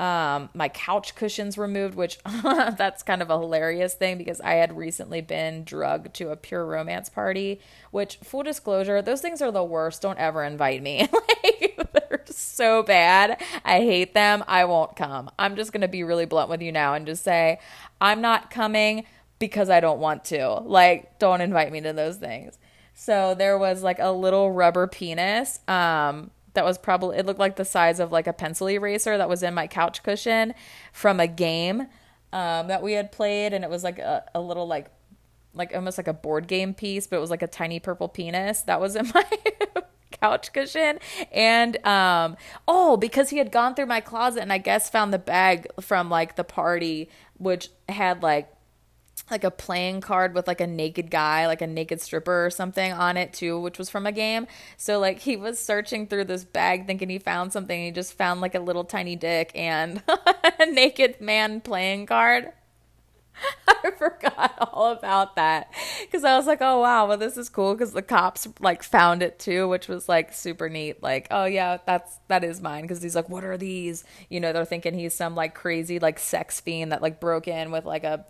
[0.00, 4.54] Um, my couch cushions were moved, which that's kind of a hilarious thing because I
[4.54, 9.52] had recently been drugged to a pure romance party, which full disclosure, those things are
[9.52, 10.02] the worst.
[10.02, 11.08] Don't ever invite me.
[11.44, 13.40] like they're so bad.
[13.64, 14.42] I hate them.
[14.48, 15.30] I won't come.
[15.38, 17.60] I'm just going to be really blunt with you now and just say
[18.00, 19.06] I'm not coming
[19.38, 20.60] because I don't want to.
[20.60, 22.58] Like don't invite me to those things.
[22.94, 25.60] So there was like a little rubber penis.
[25.68, 29.28] Um, that was probably it looked like the size of like a pencil eraser that
[29.28, 30.54] was in my couch cushion
[30.92, 31.88] from a game
[32.32, 34.88] um, that we had played, and it was like a, a little like
[35.54, 38.62] like almost like a board game piece, but it was like a tiny purple penis
[38.62, 39.24] that was in my
[40.10, 40.98] couch cushion.
[41.32, 42.36] And um
[42.66, 46.10] oh, because he had gone through my closet and I guess found the bag from
[46.10, 48.48] like the party which had like
[49.30, 52.92] like a playing card with like a naked guy, like a naked stripper or something
[52.92, 54.46] on it too, which was from a game.
[54.76, 57.84] So like he was searching through this bag thinking he found something.
[57.84, 62.52] He just found like a little tiny dick and a naked man playing card.
[63.68, 67.74] I forgot all about that because I was like, oh wow, well this is cool
[67.74, 71.02] because the cops like found it too, which was like super neat.
[71.02, 74.04] Like, oh yeah, that's that is mine because he's like, what are these?
[74.28, 77.70] You know, they're thinking he's some like crazy like sex fiend that like broke in
[77.70, 78.24] with like a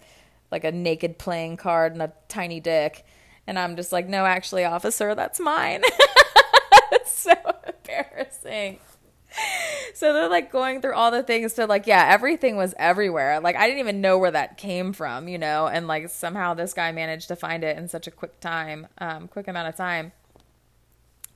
[0.51, 3.05] like a naked playing card and a tiny dick,
[3.47, 5.83] and I'm just like, no, actually, officer, that's mine.
[7.07, 7.33] so
[7.67, 8.79] embarrassing.
[9.95, 13.41] So they're like going through all the things to like yeah everything was everywhere.
[13.41, 15.67] Like i didn't even know where that came from you know?
[15.67, 19.29] And like somehow this guy managed to find it in such a quick time um
[19.29, 20.13] quick amount of time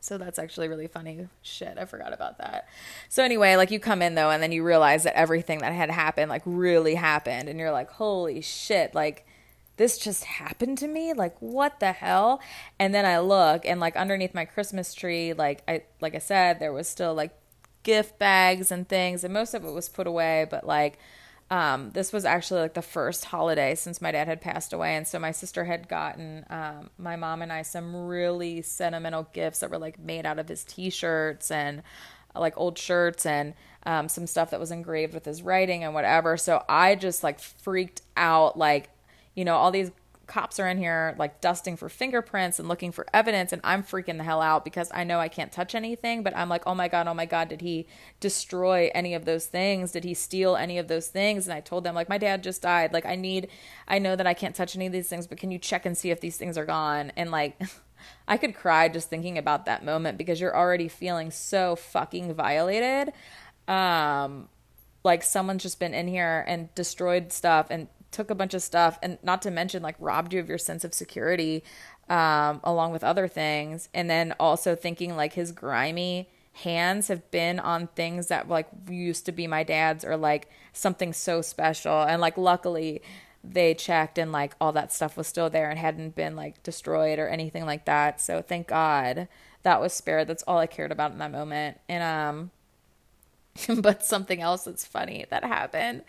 [0.01, 1.29] so that's actually really funny.
[1.43, 2.69] Shit i forgot about that.
[3.09, 5.91] So anyway like you come in though and then you realize that everything that had
[5.91, 9.27] happened like really happened and you're like holy shit like
[9.77, 11.13] this just happened to me?
[11.13, 12.41] Like what the hell?
[12.79, 16.59] And then i look and like underneath my christmas tree like i like i said
[16.59, 17.33] there was still like
[17.89, 20.47] gift bags and things, and most of it was put away.
[20.51, 20.99] But like,
[21.51, 25.07] um, this was actually like the first holiday since my dad had passed away, and
[25.07, 29.71] so my sister had gotten um, my mom and I some really sentimental gifts that
[29.71, 31.83] were like made out of his T-shirts and
[32.35, 33.55] like old shirts and
[33.87, 36.37] um, some stuff that was engraved with his writing and whatever.
[36.37, 38.91] So I just like freaked out, like
[39.35, 39.91] you know all these
[40.29, 44.19] cops are in here like dusting for fingerprints and looking for evidence and I'm freaking
[44.19, 46.87] the hell out because I know I can't touch anything but I'm like oh my
[46.87, 47.87] god oh my god did he
[48.21, 49.93] destroy any of those things?
[49.93, 51.47] Did he steal any of those things?
[51.47, 52.93] And I told them like my dad just died.
[52.93, 53.49] Like I need
[53.89, 55.97] I know that I can't touch any of these things but can you check and
[55.97, 57.11] see if these things are gone?
[57.17, 57.61] And like
[58.29, 63.13] I could cry just thinking about that moment because you're already feeling so fucking violated.
[63.67, 64.49] Um
[65.05, 68.99] like someone's just been in here and destroyed stuff and took a bunch of stuff
[69.03, 71.63] and not to mention like robbed you of your sense of security
[72.09, 73.89] um, along with other things.
[73.93, 79.27] And then also thinking like his grimy hands have been on things that like used
[79.27, 82.03] to be my dad's or like something so special.
[82.03, 83.03] And like luckily
[83.45, 87.19] they checked and like all that stuff was still there and hadn't been like destroyed
[87.19, 88.21] or anything like that.
[88.21, 89.29] So thank god
[89.63, 90.29] that was spared.
[90.29, 91.79] That's all i cared about in that moment.
[91.89, 92.51] And um
[93.83, 96.03] but something else that's funny that happened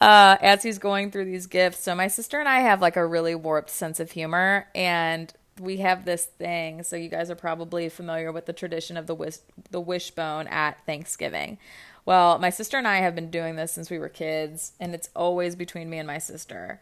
[0.00, 1.80] uh, as he's going through these gifts.
[1.80, 5.78] So my sister and I have like a really warped sense of humor, and we
[5.78, 6.82] have this thing.
[6.82, 9.38] So you guys are probably familiar with the tradition of the wish
[9.70, 11.58] the wishbone at Thanksgiving.
[12.04, 15.10] Well, my sister and I have been doing this since we were kids, and it's
[15.14, 16.80] always between me and my sister.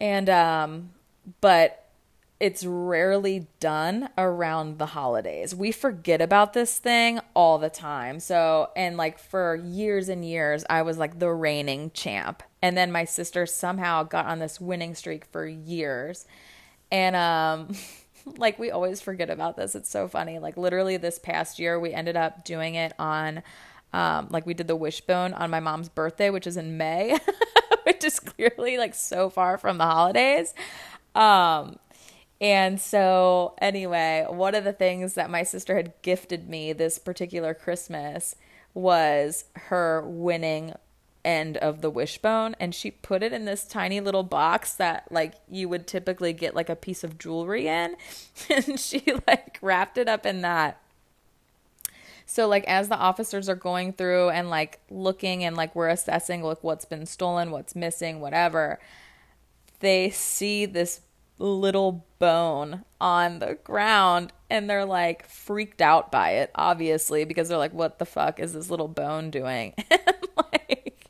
[0.00, 0.90] And um,
[1.40, 1.83] but
[2.44, 5.54] it's rarely done around the holidays.
[5.54, 8.20] We forget about this thing all the time.
[8.20, 12.42] So, and like for years and years, I was like the reigning champ.
[12.60, 16.26] And then my sister somehow got on this winning streak for years.
[16.92, 17.74] And, um,
[18.36, 19.74] like we always forget about this.
[19.74, 20.38] It's so funny.
[20.38, 23.42] Like literally this past year, we ended up doing it on,
[23.94, 27.18] um, like we did the wishbone on my mom's birthday, which is in May,
[27.84, 30.52] which is clearly like so far from the holidays.
[31.14, 31.78] Um,
[32.40, 37.54] and so, anyway, one of the things that my sister had gifted me this particular
[37.54, 38.36] Christmas
[38.74, 40.74] was her winning
[41.24, 42.54] end of the wishbone.
[42.60, 46.54] And she put it in this tiny little box that like you would typically get
[46.54, 47.96] like a piece of jewelry in.
[48.50, 50.80] And she like wrapped it up in that.
[52.26, 56.42] So like as the officers are going through and like looking and like we're assessing
[56.42, 58.80] like what's been stolen what's missing whatever
[59.80, 61.02] they see this
[61.38, 67.58] little bone on the ground and they're like freaked out by it obviously because they're
[67.58, 69.74] like what the fuck is this little bone doing?
[70.36, 71.06] Like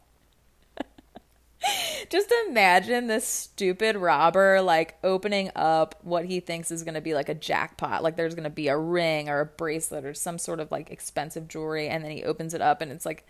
[2.10, 7.14] just imagine this stupid robber like opening up what he thinks is going to be
[7.14, 10.38] like a jackpot like there's going to be a ring or a bracelet or some
[10.38, 13.26] sort of like expensive jewelry and then he opens it up and it's like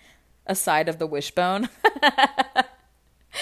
[0.47, 1.68] a side of the wishbone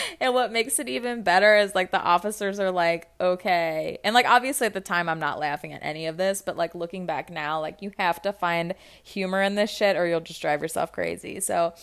[0.20, 3.98] and what makes it even better is like the officers are like, okay.
[4.04, 6.74] And like obviously at the time I'm not laughing at any of this, but like
[6.74, 10.40] looking back now, like you have to find humor in this shit or you'll just
[10.40, 11.40] drive yourself crazy.
[11.40, 11.74] So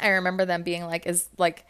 [0.00, 1.66] I remember them being like, is like,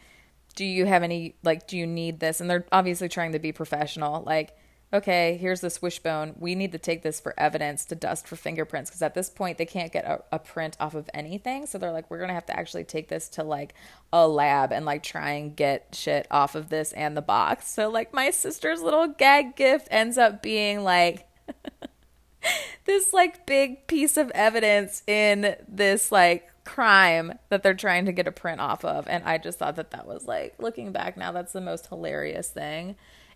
[0.55, 2.41] do you have any like do you need this?
[2.41, 4.23] And they're obviously trying to be professional.
[4.23, 4.57] Like,
[4.93, 6.33] okay, here's this wishbone.
[6.39, 9.57] We need to take this for evidence to dust for fingerprints because at this point
[9.57, 11.65] they can't get a, a, print off of anything.
[11.65, 13.73] So they're like, we're gonna have to actually take this to like
[14.13, 17.69] a lab and like try and get shit off of this and the box.
[17.69, 21.27] So like my sister's little gag gift ends up being like
[22.85, 28.27] this like big piece of evidence in this like crime that they're trying to get
[28.27, 31.31] a print off of and i just thought that that was like looking back now
[31.31, 32.93] that's the most hilarious thing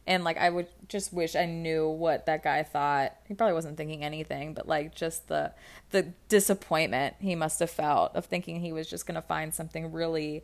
[0.07, 3.15] and like I would just wish I knew what that guy thought.
[3.27, 5.53] He probably wasn't thinking anything, but like just the
[5.91, 9.91] the disappointment he must have felt of thinking he was just going to find something
[9.91, 10.43] really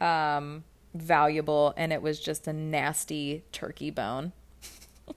[0.00, 4.32] um valuable and it was just a nasty turkey bone.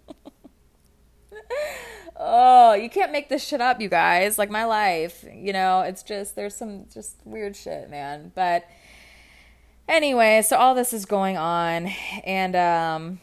[2.17, 4.38] oh, you can't make this shit up, you guys.
[4.38, 8.33] Like my life, you know, it's just there's some just weird shit, man.
[8.35, 8.67] But
[9.88, 11.88] anyway, so all this is going on
[12.25, 13.19] and um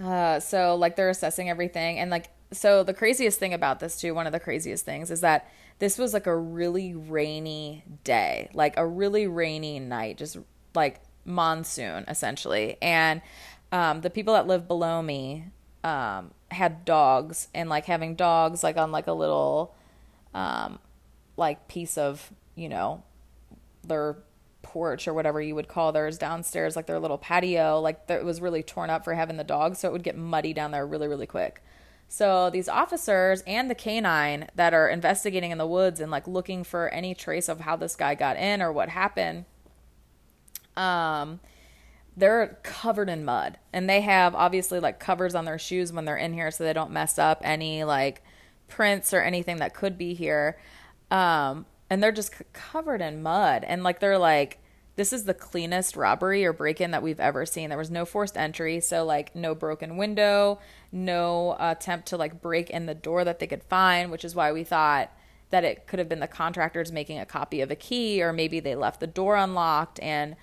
[0.00, 4.14] uh, so like they're assessing everything and like so the craziest thing about this too,
[4.14, 8.76] one of the craziest things is that this was like a really rainy day, like
[8.76, 10.38] a really rainy night, just
[10.74, 12.76] like monsoon essentially.
[12.80, 13.22] And
[13.72, 15.46] um, the people that live below me
[15.82, 19.74] um, had dogs, and like having dogs like on like a little
[20.34, 20.78] um,
[21.36, 23.02] like piece of you know
[23.82, 24.16] their
[24.72, 28.40] porch or whatever you would call theirs downstairs, like their little patio, like it was
[28.40, 31.06] really torn up for having the dogs, so it would get muddy down there really,
[31.06, 31.62] really quick.
[32.08, 36.64] So these officers and the canine that are investigating in the woods and like looking
[36.64, 39.44] for any trace of how this guy got in or what happened,
[40.74, 41.40] um,
[42.16, 46.16] they're covered in mud and they have obviously like covers on their shoes when they're
[46.16, 48.22] in here so they don't mess up any like
[48.68, 50.58] prints or anything that could be here.
[51.10, 54.61] Um, and they're just c- covered in mud and like they're like
[54.96, 57.70] this is the cleanest robbery or break in that we've ever seen.
[57.70, 60.58] There was no forced entry, so like no broken window,
[60.90, 64.52] no attempt to like break in the door that they could find, which is why
[64.52, 65.10] we thought
[65.50, 68.60] that it could have been the contractors making a copy of a key, or maybe
[68.60, 70.36] they left the door unlocked and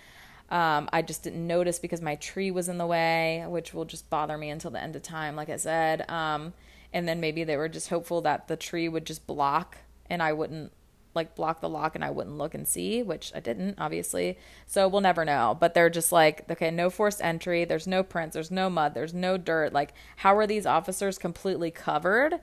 [0.51, 4.09] um, I just didn't notice because my tree was in the way, which will just
[4.09, 6.09] bother me until the end of time, like I said.
[6.09, 6.53] Um,
[6.91, 9.77] and then maybe they were just hopeful that the tree would just block
[10.09, 10.71] and I wouldn't
[11.15, 14.37] like block the lock and I wouldn't look and see, which I didn't, obviously.
[14.65, 15.57] So we'll never know.
[15.59, 17.65] But they're just like, okay, no forced entry.
[17.65, 18.35] There's no prints.
[18.35, 18.93] There's no mud.
[18.93, 19.73] There's no dirt.
[19.73, 22.35] Like, how are these officers completely covered?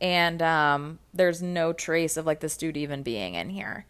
[0.00, 3.86] And um, there's no trace of like this dude even being in here.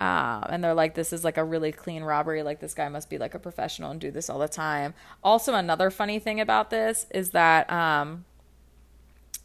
[0.00, 2.42] Uh, and they're like, this is like a really clean robbery.
[2.42, 4.94] Like, this guy must be like a professional and do this all the time.
[5.22, 8.24] Also, another funny thing about this is that um,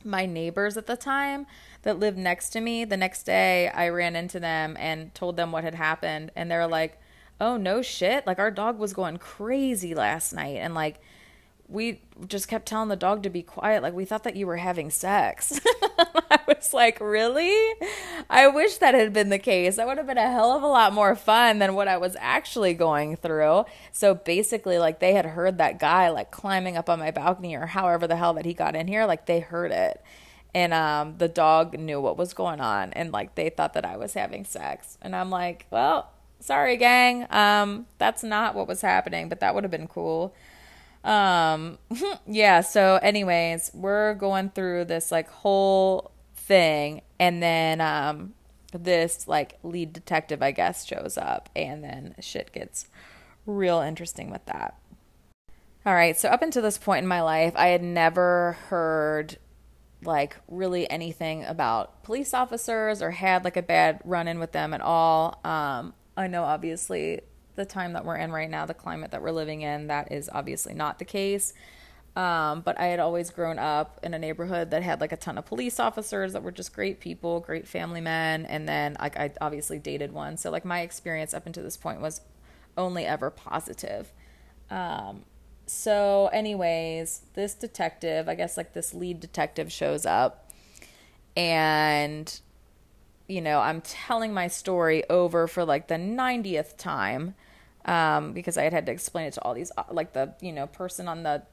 [0.03, 1.45] my neighbors at the time
[1.83, 5.51] that lived next to me, the next day I ran into them and told them
[5.51, 6.31] what had happened.
[6.35, 6.99] And they're like,
[7.39, 8.25] oh, no shit.
[8.25, 10.57] Like, our dog was going crazy last night.
[10.57, 10.99] And like,
[11.69, 13.83] we just kept telling the dog to be quiet.
[13.83, 15.59] Like, we thought that you were having sex.
[15.99, 17.73] I was like, really?
[18.29, 19.75] I wish that had been the case.
[19.75, 22.15] That would have been a hell of a lot more fun than what I was
[22.19, 23.65] actually going through.
[23.91, 27.65] So basically, like, they had heard that guy, like, climbing up on my balcony or
[27.65, 29.05] however the hell that he got in here.
[29.05, 30.01] Like, they heard it.
[30.55, 32.93] And um, the dog knew what was going on.
[32.93, 34.97] And, like, they thought that I was having sex.
[35.01, 37.27] And I'm like, well, sorry, gang.
[37.29, 40.33] Um, that's not what was happening, but that would have been cool.
[41.07, 41.77] Um,
[42.27, 48.33] yeah, so anyways, we're going through this like whole thing and then um
[48.71, 52.87] this like lead detective I guess shows up and then shit gets
[53.45, 54.77] real interesting with that.
[55.85, 59.37] All right, so up until this point in my life, I had never heard
[60.03, 64.73] like really anything about police officers or had like a bad run in with them
[64.73, 65.39] at all.
[65.45, 67.21] Um, I know obviously
[67.57, 70.29] the time that we're in right now, the climate that we're living in, that is
[70.31, 71.53] obviously not the case.
[72.15, 75.37] Um, but I had always grown up in a neighborhood that had like a ton
[75.37, 79.31] of police officers that were just great people, great family men, and then like I
[79.39, 80.37] obviously dated one.
[80.37, 82.21] So like my experience up until this point was
[82.77, 84.11] only ever positive.
[84.71, 85.25] Um,
[85.67, 90.51] so anyways, this detective, I guess like this lead detective shows up
[91.35, 92.39] and
[93.27, 97.35] you know, I'm telling my story over for like the 90th time
[97.87, 100.51] um, because I had had to explain it to all these, uh, like the, you
[100.51, 101.43] know, person on the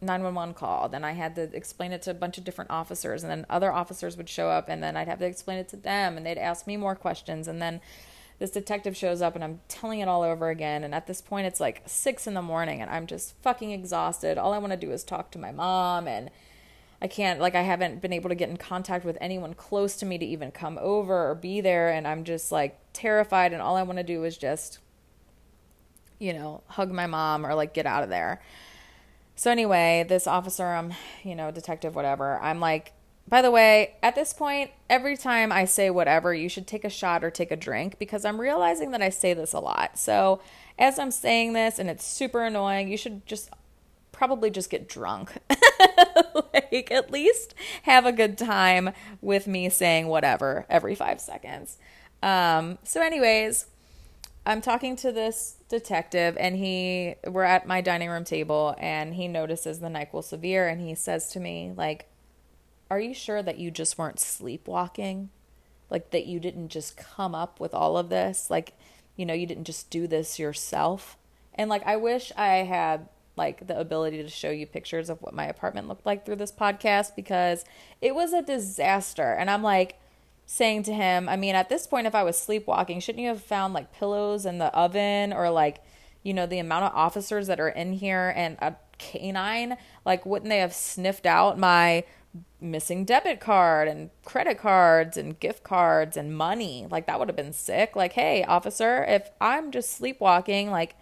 [0.00, 0.88] 911 call.
[0.88, 3.72] Then I had to explain it to a bunch of different officers, and then other
[3.72, 6.38] officers would show up, and then I'd have to explain it to them, and they'd
[6.38, 7.48] ask me more questions.
[7.48, 7.80] And then
[8.38, 10.84] this detective shows up, and I'm telling it all over again.
[10.84, 14.38] And at this point, it's like six in the morning, and I'm just fucking exhausted.
[14.38, 16.30] All I want to do is talk to my mom, and
[17.00, 20.06] I can't, like, I haven't been able to get in contact with anyone close to
[20.06, 21.90] me to even come over or be there.
[21.90, 24.78] And I'm just like terrified, and all I want to do is just
[26.18, 28.40] you know, hug my mom or like get out of there.
[29.36, 30.92] So anyway, this officer, I'm,
[31.22, 32.38] you know, detective, whatever.
[32.40, 32.92] I'm like,
[33.28, 36.90] by the way, at this point, every time I say whatever, you should take a
[36.90, 39.98] shot or take a drink because I'm realizing that I say this a lot.
[39.98, 40.40] So
[40.78, 43.50] as I'm saying this and it's super annoying, you should just
[44.12, 45.36] probably just get drunk.
[46.54, 48.90] like at least have a good time
[49.20, 51.76] with me saying whatever every 5 seconds.
[52.22, 53.66] Um so anyways,
[54.48, 59.28] I'm talking to this detective and he we're at my dining room table and he
[59.28, 62.08] notices the NyQuil severe and he says to me like
[62.90, 65.28] are you sure that you just weren't sleepwalking?
[65.90, 68.48] Like that you didn't just come up with all of this?
[68.50, 68.72] Like,
[69.16, 71.18] you know, you didn't just do this yourself?
[71.54, 75.34] And like I wish I had like the ability to show you pictures of what
[75.34, 77.66] my apartment looked like through this podcast because
[78.00, 79.34] it was a disaster.
[79.34, 79.98] And I'm like
[80.50, 83.42] saying to him, I mean, at this point if I was sleepwalking, shouldn't you have
[83.42, 85.84] found like pillows in the oven or like
[86.22, 90.48] you know the amount of officers that are in here and a canine like wouldn't
[90.48, 92.02] they have sniffed out my
[92.60, 96.86] missing debit card and credit cards and gift cards and money.
[96.90, 97.94] Like that would have been sick.
[97.94, 100.96] Like, hey, officer, if I'm just sleepwalking, like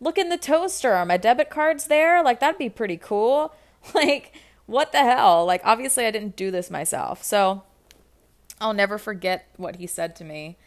[0.00, 0.94] look in the toaster.
[0.94, 2.22] Are My debit card's there.
[2.22, 3.54] Like that'd be pretty cool.
[3.94, 4.34] Like
[4.66, 5.46] what the hell?
[5.46, 7.22] Like obviously I didn't do this myself.
[7.22, 7.62] So
[8.60, 10.58] I'll never forget what he said to me.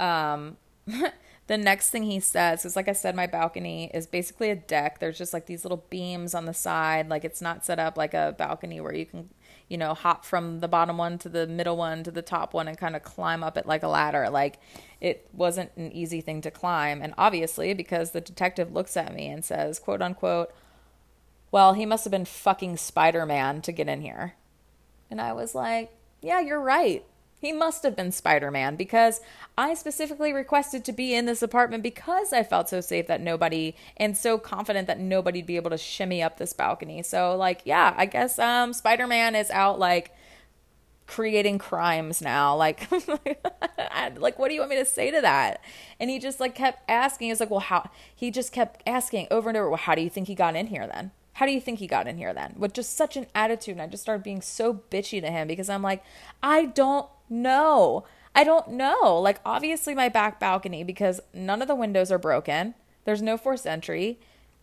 [0.00, 0.56] Um
[1.46, 5.00] the next thing he says is like I said, my balcony is basically a deck.
[5.00, 7.08] There's just like these little beams on the side.
[7.08, 9.30] Like it's not set up like a balcony where you can
[9.68, 12.68] you know, hop from the bottom one to the middle one to the top one
[12.68, 14.30] and kind of climb up it like a ladder.
[14.30, 14.58] Like
[15.00, 17.02] it wasn't an easy thing to climb.
[17.02, 20.52] And obviously, because the detective looks at me and says, quote unquote,
[21.50, 24.34] well, he must have been fucking Spider Man to get in here.
[25.10, 27.04] And I was like, yeah, you're right.
[27.40, 29.20] He must have been Spider Man because
[29.56, 33.74] I specifically requested to be in this apartment because I felt so safe that nobody
[33.96, 37.02] and so confident that nobody'd be able to shimmy up this balcony.
[37.02, 40.12] So, like, yeah, I guess um, Spider Man is out like
[41.06, 42.56] creating crimes now.
[42.56, 42.88] Like,
[44.16, 45.60] like, what do you want me to say to that?
[46.00, 47.28] And he just like kept asking.
[47.28, 47.90] He's like, well, how?
[48.14, 49.68] He just kept asking over and over.
[49.68, 51.12] Well, how do you think he got in here then?
[51.34, 52.54] How do you think he got in here then?
[52.56, 53.74] With just such an attitude.
[53.74, 56.02] And I just started being so bitchy to him because I'm like,
[56.42, 58.04] I don't know.
[58.34, 59.18] I don't know.
[59.18, 62.74] Like, obviously, my back balcony, because none of the windows are broken,
[63.04, 64.18] there's no forced entry.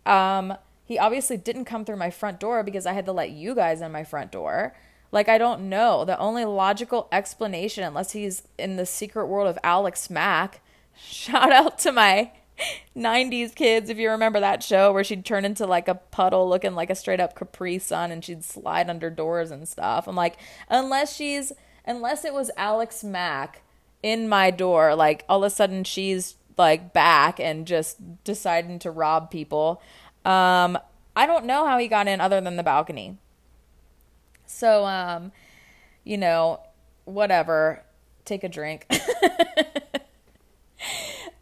[0.05, 0.55] Um,
[0.85, 3.81] he obviously didn't come through my front door because I had to let you guys
[3.81, 4.75] in my front door.
[5.11, 6.05] Like, I don't know.
[6.05, 10.61] The only logical explanation, unless he's in the secret world of Alex Mack,
[10.95, 12.31] shout out to my
[12.95, 16.75] 90s kids, if you remember that show where she'd turn into like a puddle looking
[16.75, 20.07] like a straight up Capri Sun and she'd slide under doors and stuff.
[20.07, 20.37] I'm like,
[20.69, 21.51] unless she's
[21.85, 23.61] unless it was Alex Mack
[24.03, 28.91] in my door, like all of a sudden she's like back and just deciding to
[28.91, 29.81] rob people.
[30.23, 30.77] Um,
[31.15, 33.17] I don't know how he got in other than the balcony.
[34.45, 35.31] So, um,
[36.03, 36.61] you know,
[37.05, 37.83] whatever.
[38.25, 38.87] Take a drink.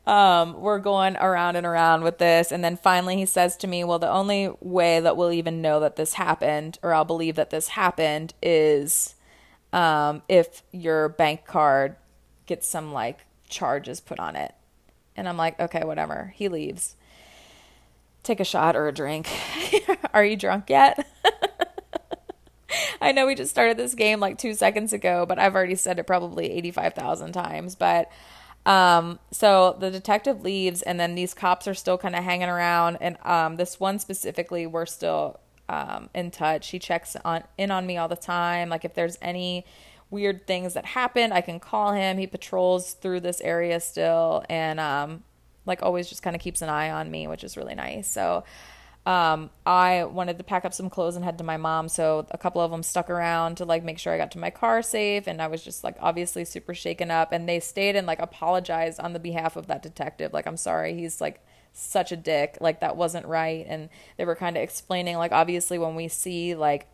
[0.08, 2.52] um, we're going around and around with this.
[2.52, 5.80] And then finally he says to me, Well, the only way that we'll even know
[5.80, 9.16] that this happened, or I'll believe that this happened, is
[9.74, 11.98] um, if your bank card
[12.46, 14.54] gets some like charges put on it.
[15.16, 16.34] And I'm like, okay, whatever.
[16.36, 16.96] He leaves.
[18.22, 19.28] Take a shot or a drink.
[20.14, 21.06] Are you drunk yet?
[23.02, 26.00] I know we just started this game like two seconds ago, but I've already said
[26.00, 27.76] it probably 85,000 times.
[27.76, 28.10] But
[28.66, 32.98] um, so the detective leaves, and then these cops are still kind of hanging around.
[33.02, 35.40] And um, this one specifically, we're still
[35.74, 36.70] um, in touch.
[36.70, 38.70] He checks on in on me all the time.
[38.70, 39.66] Like if there's any
[40.10, 42.18] weird things that happen, I can call him.
[42.18, 45.24] He patrols through this area still, and um,
[45.66, 48.08] like always, just kind of keeps an eye on me, which is really nice.
[48.08, 48.44] So.
[49.06, 52.38] Um, I wanted to pack up some clothes and head to my mom, so a
[52.38, 55.28] couple of them stuck around to like make sure I got to my car safe,
[55.28, 59.02] and I was just like obviously super shaken up, and they stayed and like apologized
[59.02, 62.80] on the behalf of that detective, like I'm sorry, he's like such a dick like
[62.80, 63.66] that wasn't right.
[63.68, 66.88] And they were kind of explaining like obviously when we see like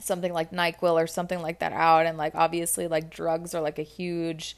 [0.00, 3.78] something like NyQuil or something like that out and like obviously like drugs are like
[3.78, 4.56] a huge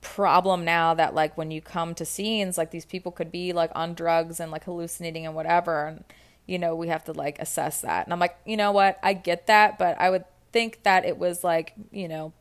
[0.00, 3.70] problem now that like when you come to scenes like these people could be like
[3.74, 6.04] on drugs and like hallucinating and whatever and
[6.46, 8.06] you know we have to like assess that.
[8.06, 8.98] And I'm like you know what?
[9.02, 12.32] I get that but I would think that it was like you know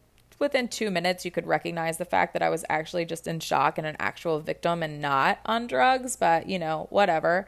[0.43, 3.79] within two minutes, you could recognize the fact that I was actually just in shock
[3.79, 7.47] and an actual victim and not on drugs, but you know, whatever.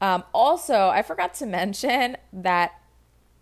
[0.00, 2.72] Um, also, I forgot to mention that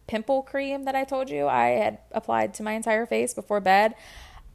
[0.09, 3.95] pimple cream that I told you I had applied to my entire face before bed.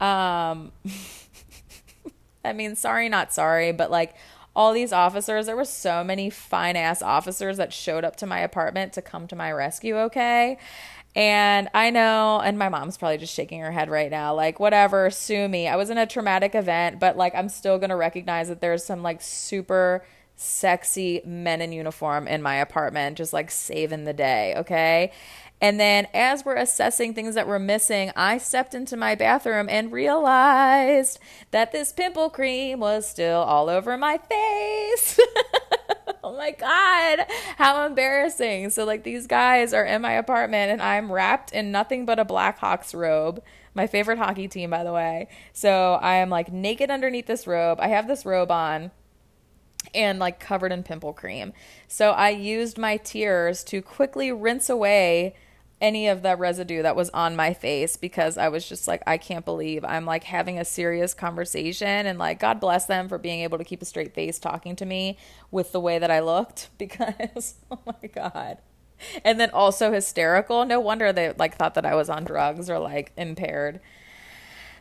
[0.01, 0.73] Um,
[2.43, 4.15] I mean, sorry, not sorry, but like
[4.55, 5.45] all these officers.
[5.45, 9.27] There were so many fine ass officers that showed up to my apartment to come
[9.27, 10.57] to my rescue, okay?
[11.15, 15.11] And I know, and my mom's probably just shaking her head right now, like, whatever,
[15.11, 15.67] sue me.
[15.67, 19.03] I was in a traumatic event, but like, I'm still gonna recognize that there's some
[19.03, 20.03] like super
[20.35, 25.11] sexy men in uniform in my apartment, just like saving the day, okay?
[25.63, 29.93] And then as we're assessing things that were missing, I stepped into my bathroom and
[29.93, 31.19] realized
[31.51, 35.17] that this pimple cream was still all over my face.
[36.23, 38.71] oh my God, how embarrassing.
[38.71, 42.25] So, like, these guys are in my apartment and I'm wrapped in nothing but a
[42.25, 43.41] Blackhawks robe.
[43.73, 45.29] My favorite hockey team, by the way.
[45.53, 47.79] So, I am like naked underneath this robe.
[47.79, 48.91] I have this robe on
[49.95, 51.53] and like covered in pimple cream.
[51.87, 55.35] So I used my tears to quickly rinse away
[55.83, 59.17] any of the residue that was on my face because I was just like, I
[59.17, 62.07] can't believe I'm like having a serious conversation.
[62.07, 64.85] And like, God bless them for being able to keep a straight face talking to
[64.85, 65.17] me
[65.51, 68.59] with the way that I looked because, oh my God.
[69.25, 70.63] And then also hysterical.
[70.63, 73.81] No wonder they like thought that I was on drugs or like impaired.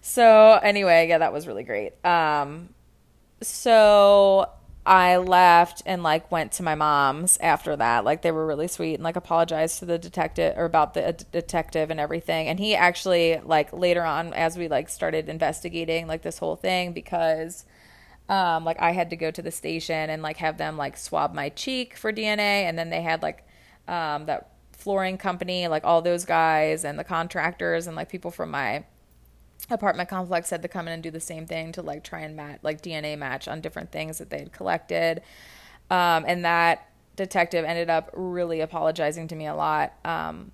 [0.00, 1.92] So anyway, yeah, that was really great.
[2.05, 2.68] Um,
[3.40, 4.48] so
[4.85, 8.05] I left and like went to my mom's after that.
[8.05, 11.12] Like they were really sweet and like apologized to the detective or about the uh,
[11.30, 12.49] detective and everything.
[12.49, 16.93] And he actually like later on as we like started investigating like this whole thing
[16.93, 17.64] because
[18.28, 21.33] um like I had to go to the station and like have them like swab
[21.33, 23.47] my cheek for DNA and then they had like
[23.87, 28.51] um that flooring company like all those guys and the contractors and like people from
[28.51, 28.85] my
[29.70, 32.36] apartment complex had to come in and do the same thing to like try and
[32.36, 35.22] match like DNA match on different things that they had collected.
[35.90, 39.92] Um, and that detective ended up really apologizing to me a lot.
[40.04, 40.52] Um,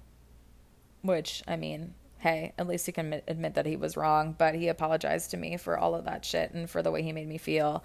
[1.02, 4.54] which I mean, hey, at least he can admit, admit, that he was wrong, but
[4.54, 7.28] he apologized to me for all of that shit and for the way he made
[7.28, 7.84] me feel.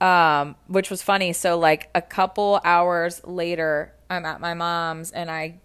[0.00, 1.32] Um, which was funny.
[1.32, 5.60] So like a couple hours later, I'm at my mom's and I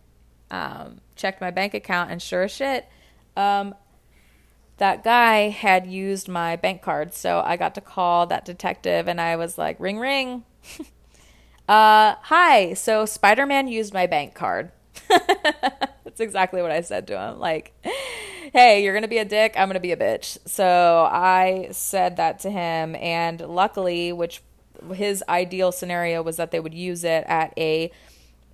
[0.50, 2.88] um, checked my bank account and sure as shit,
[3.36, 3.76] um,
[4.82, 7.14] that guy had used my bank card.
[7.14, 10.44] So I got to call that detective and I was like, ring, ring.
[11.70, 12.74] uh, hi.
[12.74, 14.72] So Spider Man used my bank card.
[15.08, 17.38] That's exactly what I said to him.
[17.38, 17.74] Like,
[18.54, 19.54] hey, you're going to be a dick.
[19.56, 20.40] I'm going to be a bitch.
[20.48, 22.96] So I said that to him.
[22.96, 24.42] And luckily, which
[24.96, 27.92] his ideal scenario was that they would use it at a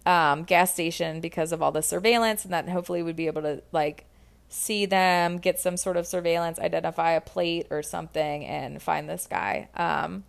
[0.06, 3.64] um, gas station because of all the surveillance and that hopefully would be able to,
[3.72, 4.07] like,
[4.50, 9.28] see them, get some sort of surveillance, identify a plate or something, and find this
[9.30, 9.70] guy.
[9.76, 10.24] Um,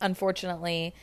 [0.00, 0.94] unfortunately,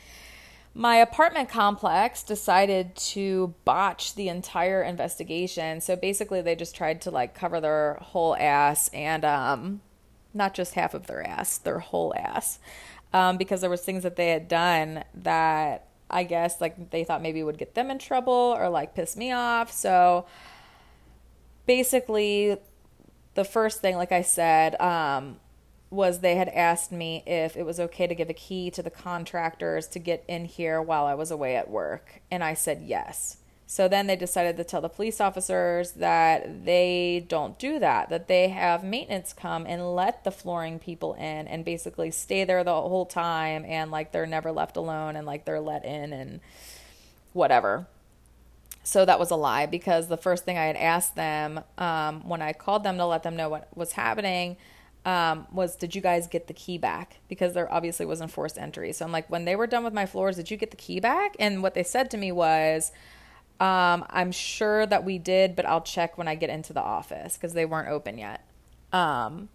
[0.74, 5.82] my apartment complex decided to botch the entire investigation.
[5.82, 9.82] So basically, they just tried to like cover their whole ass and um,
[10.34, 12.60] not just half of their ass, their whole ass,
[13.14, 17.22] um, because there was things that they had done that I guess like they thought
[17.22, 19.72] maybe would get them in trouble or like piss me off.
[19.72, 20.26] So
[21.70, 22.58] basically,
[23.36, 25.36] the first thing, like I said, um,
[25.92, 28.90] was they had asked me if it was okay to give a key to the
[28.90, 32.22] contractors to get in here while I was away at work.
[32.32, 33.38] And I said yes.
[33.68, 38.28] So then they decided to tell the police officers that they don't do that, that
[38.28, 42.74] they have maintenance come and let the flooring people in and basically stay there the
[42.74, 46.40] whole time and like they're never left alone and like they're let in and
[47.34, 47.86] whatever.
[48.84, 52.42] So that was a lie because the first thing I had asked them um, when
[52.42, 54.58] I called them to let them know what was happening
[55.06, 57.20] um, was, Did you guys get the key back?
[57.28, 58.92] Because there obviously wasn't forced entry.
[58.94, 61.00] So I'm like, When they were done with my floors, did you get the key
[61.00, 61.36] back?
[61.40, 62.92] And what they said to me was,
[63.60, 67.36] um, I'm sure that we did, but I'll check when I get into the office
[67.36, 68.46] because they weren't open yet.
[68.94, 69.50] Um,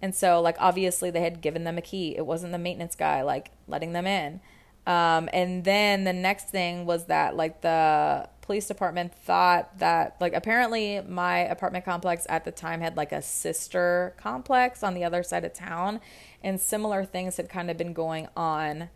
[0.00, 2.16] and so, like, obviously, they had given them a key.
[2.16, 4.40] It wasn't the maintenance guy, like, letting them in.
[4.86, 10.34] Um, and then the next thing was that, like, the police department thought that like
[10.34, 15.22] apparently my apartment complex at the time had like a sister complex on the other
[15.22, 16.00] side of town
[16.42, 18.90] and similar things had kind of been going on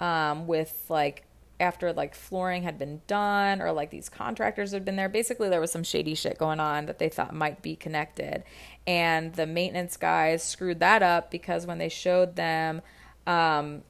[0.00, 1.24] um, with like
[1.60, 5.60] after like flooring had been done or like these contractors had been there basically there
[5.60, 8.42] was some shady shit going on that they thought might be connected.
[8.86, 12.82] And the maintenance guys screwed that up because when they showed them
[13.26, 13.82] um,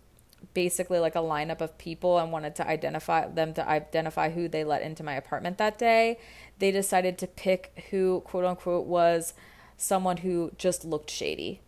[0.54, 4.64] basically like a lineup of people and wanted to identify them to identify who they
[4.64, 6.18] let into my apartment that day,
[6.58, 9.34] they decided to pick who quote unquote was
[9.76, 11.60] someone who just looked shady.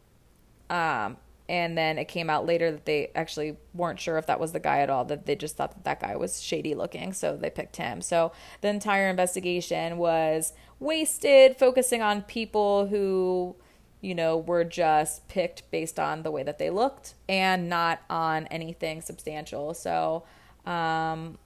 [0.70, 1.16] Um,
[1.49, 4.61] and then it came out later that they actually weren't sure if that was the
[4.61, 7.49] guy at all that they just thought that that guy was shady looking so they
[7.49, 13.57] picked him so the entire investigation was wasted focusing on people who
[14.01, 18.46] you know, were just picked based on the way that they looked and not on
[18.46, 19.74] anything substantial.
[19.74, 20.24] So,
[20.66, 21.38] um,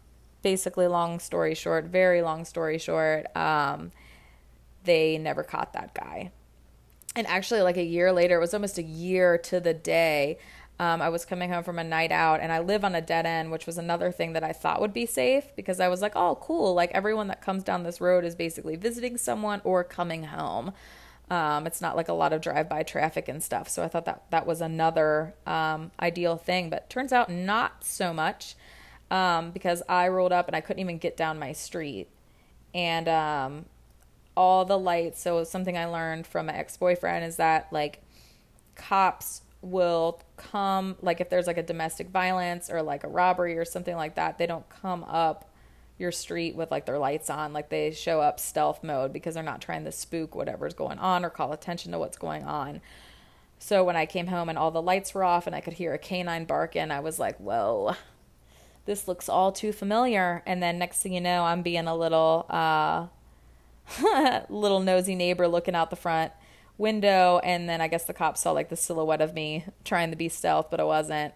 [0.42, 3.92] basically, long story short, very long story short, um,
[4.84, 6.30] they never caught that guy.
[7.14, 10.38] And actually, like a year later, it was almost a year to the day.
[10.78, 13.26] Um, I was coming home from a night out, and I live on a dead
[13.26, 16.16] end, which was another thing that I thought would be safe because I was like,
[16.16, 16.74] oh, cool.
[16.74, 20.72] Like everyone that comes down this road is basically visiting someone or coming home.
[21.33, 23.66] Um, it's not like a lot of drive-by traffic and stuff.
[23.66, 28.12] So I thought that that was another um, ideal thing, but turns out not so
[28.12, 28.55] much
[29.11, 32.09] um, because I rolled up and I couldn't even get down my street,
[32.74, 33.64] and um,
[34.37, 35.22] all the lights.
[35.22, 38.03] So something I learned from my ex-boyfriend is that like
[38.74, 43.64] cops will come like if there's like a domestic violence or like a robbery or
[43.64, 45.49] something like that, they don't come up
[45.99, 47.53] your street with like their lights on.
[47.53, 51.24] Like they show up stealth mode because they're not trying to spook whatever's going on
[51.24, 52.80] or call attention to what's going on.
[53.59, 55.95] So when I came home and all the lights were off and I could hear
[55.95, 57.95] a canine barking, I was like, whoa,
[58.86, 60.43] this looks all too familiar.
[60.47, 63.07] And then next thing you know, I'm being a little, uh,
[64.49, 66.32] little nosy neighbor looking out the front
[66.76, 67.40] window.
[67.45, 70.28] And then I guess the cops saw like the silhouette of me trying to be
[70.28, 71.32] stealth, but I wasn't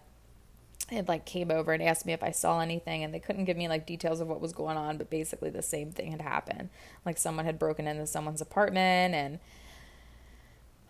[0.89, 3.57] it like came over and asked me if I saw anything and they couldn't give
[3.57, 6.69] me like details of what was going on but basically the same thing had happened.
[7.05, 9.39] Like someone had broken into someone's apartment and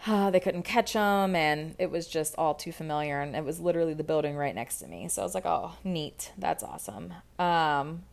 [0.06, 3.60] uh, they couldn't catch them and it was just all too familiar and it was
[3.60, 5.08] literally the building right next to me.
[5.08, 6.32] So I was like oh neat.
[6.38, 7.14] That's awesome.
[7.40, 8.04] Um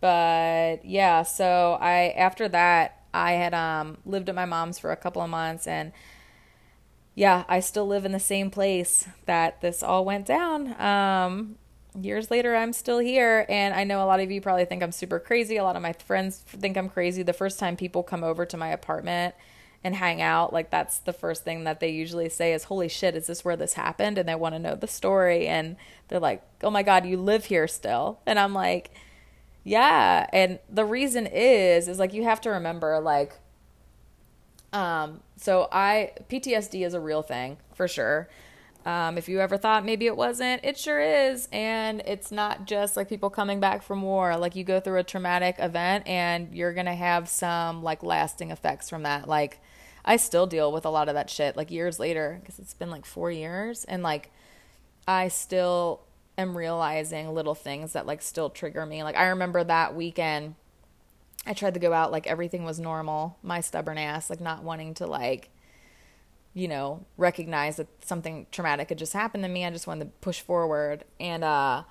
[0.00, 4.96] but yeah so I after that I had um lived at my mom's for a
[4.96, 5.92] couple of months and
[7.14, 10.80] yeah, I still live in the same place that this all went down.
[10.80, 11.56] Um,
[12.00, 13.46] years later, I'm still here.
[13.48, 15.56] And I know a lot of you probably think I'm super crazy.
[15.56, 17.22] A lot of my friends think I'm crazy.
[17.22, 19.34] The first time people come over to my apartment
[19.84, 23.14] and hang out, like that's the first thing that they usually say is, Holy shit,
[23.14, 24.18] is this where this happened?
[24.18, 25.46] And they want to know the story.
[25.46, 25.76] And
[26.08, 28.18] they're like, Oh my God, you live here still.
[28.26, 28.90] And I'm like,
[29.62, 30.26] Yeah.
[30.32, 33.34] And the reason is, is like you have to remember, like,
[34.74, 38.28] um, so I PTSD is a real thing for sure.
[38.84, 41.48] Um, if you ever thought maybe it wasn't, it sure is.
[41.52, 44.36] And it's not just like people coming back from war.
[44.36, 48.50] Like you go through a traumatic event and you're going to have some like lasting
[48.50, 49.26] effects from that.
[49.26, 49.60] Like
[50.04, 52.90] I still deal with a lot of that shit like years later because it's been
[52.90, 53.84] like four years.
[53.84, 54.30] And like
[55.08, 56.02] I still
[56.36, 59.02] am realizing little things that like still trigger me.
[59.02, 60.56] Like I remember that weekend
[61.46, 63.38] I tried to go out like everything was normal.
[63.42, 65.50] My stubborn ass, like not wanting to like,
[66.54, 69.64] you know, recognize that something traumatic had just happened to me.
[69.64, 71.04] I just wanted to push forward.
[71.20, 71.82] And uh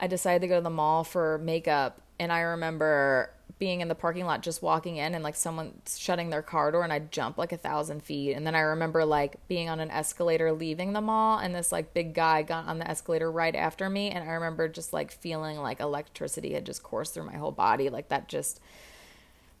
[0.00, 3.94] I decided to go to the mall for makeup and I remember being in the
[3.94, 7.38] parking lot just walking in and like someone shutting their car door and I'd jump
[7.38, 8.32] like a thousand feet.
[8.34, 11.94] And then I remember like being on an escalator leaving the mall and this like
[11.94, 14.10] big guy got on the escalator right after me.
[14.10, 17.88] And I remember just like feeling like electricity had just coursed through my whole body.
[17.88, 18.60] Like that just,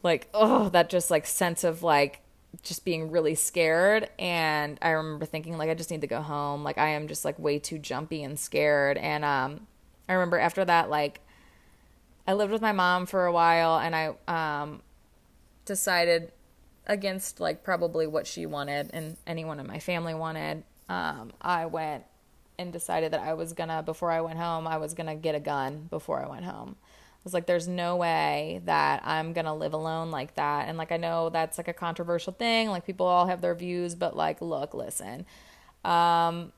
[0.02, 2.20] like, oh, that just like sense of like
[2.62, 4.08] just being really scared.
[4.18, 6.64] And I remember thinking like, I just need to go home.
[6.64, 8.98] Like I am just like way too jumpy and scared.
[8.98, 9.66] And, um,
[10.08, 11.20] I remember after that, like,
[12.26, 14.82] I lived with my mom for a while and I um,
[15.64, 16.32] decided
[16.86, 20.64] against like probably what she wanted and anyone in my family wanted.
[20.88, 22.04] Um, I went
[22.58, 25.40] and decided that I was gonna before I went home, I was gonna get a
[25.40, 26.76] gun before I went home.
[26.80, 30.68] I was like, there's no way that I'm gonna live alone like that.
[30.68, 33.94] And like I know that's like a controversial thing, like people all have their views,
[33.94, 35.26] but like look, listen.
[35.84, 36.52] Um,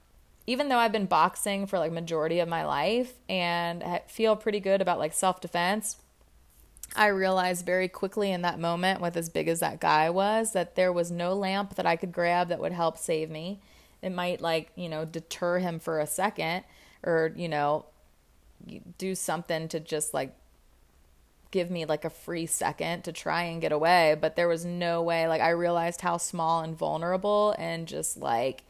[0.46, 4.80] even though I've been boxing for like majority of my life and feel pretty good
[4.80, 5.96] about like self-defense,
[6.94, 10.76] I realized very quickly in that moment with as big as that guy was that
[10.76, 13.60] there was no lamp that I could grab that would help save me.
[14.02, 16.64] It might like, you know, deter him for a second
[17.02, 17.86] or, you know,
[18.98, 20.34] do something to just like
[21.50, 25.02] give me like a free second to try and get away, but there was no
[25.02, 28.64] way like I realized how small and vulnerable and just like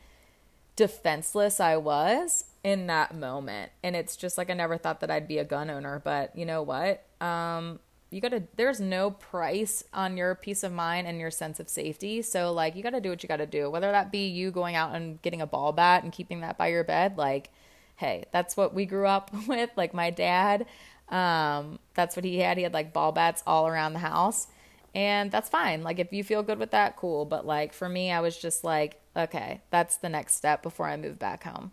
[0.76, 3.72] defenseless I was in that moment.
[3.82, 6.46] And it's just like I never thought that I'd be a gun owner, but you
[6.46, 7.04] know what?
[7.20, 11.58] Um you got to there's no price on your peace of mind and your sense
[11.58, 12.22] of safety.
[12.22, 13.68] So like you got to do what you got to do.
[13.68, 16.68] Whether that be you going out and getting a ball bat and keeping that by
[16.68, 17.50] your bed, like
[17.96, 19.70] hey, that's what we grew up with.
[19.76, 20.66] Like my dad
[21.08, 22.56] um that's what he had.
[22.56, 24.46] He had like ball bats all around the house.
[24.94, 25.82] And that's fine.
[25.82, 27.24] Like if you feel good with that, cool.
[27.24, 30.96] But like for me, I was just like okay, that's the next step before I
[30.96, 31.72] move back home.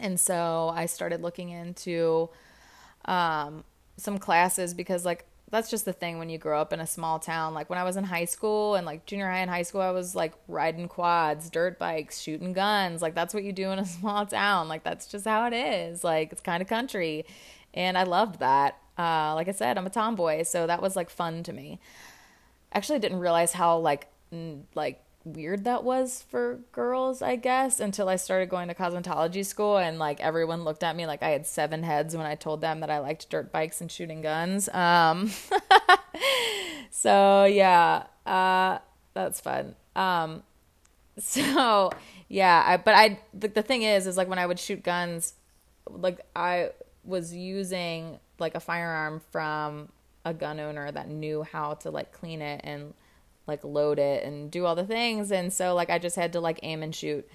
[0.00, 2.30] And so I started looking into
[3.04, 3.64] um,
[3.96, 7.18] some classes because, like, that's just the thing when you grow up in a small
[7.18, 7.54] town.
[7.54, 9.92] Like when I was in high school and like junior high and high school, I
[9.92, 13.00] was like riding quads, dirt bikes, shooting guns.
[13.00, 14.68] Like that's what you do in a small town.
[14.68, 16.04] Like that's just how it is.
[16.04, 17.24] Like it's kind of country.
[17.72, 18.76] And I loved that.
[18.98, 21.80] Uh, like I said, I'm a tomboy, so that was like fun to me.
[22.72, 24.08] Actually, didn't realize how like
[24.74, 29.78] like weird that was for girls, I guess, until I started going to cosmetology school
[29.78, 32.80] and like everyone looked at me like I had seven heads when I told them
[32.80, 34.68] that I liked dirt bikes and shooting guns.
[34.70, 35.30] Um,
[36.90, 38.78] so yeah, uh,
[39.14, 39.74] that's fun.
[39.96, 40.42] Um,
[41.18, 41.90] so
[42.28, 45.34] yeah, I, but I, the, the thing is, is like when I would shoot guns,
[45.88, 46.70] like I
[47.04, 49.88] was using like a firearm from
[50.24, 52.94] a gun owner that knew how to like clean it and
[53.46, 56.40] like load it and do all the things and so like I just had to
[56.40, 57.28] like aim and shoot.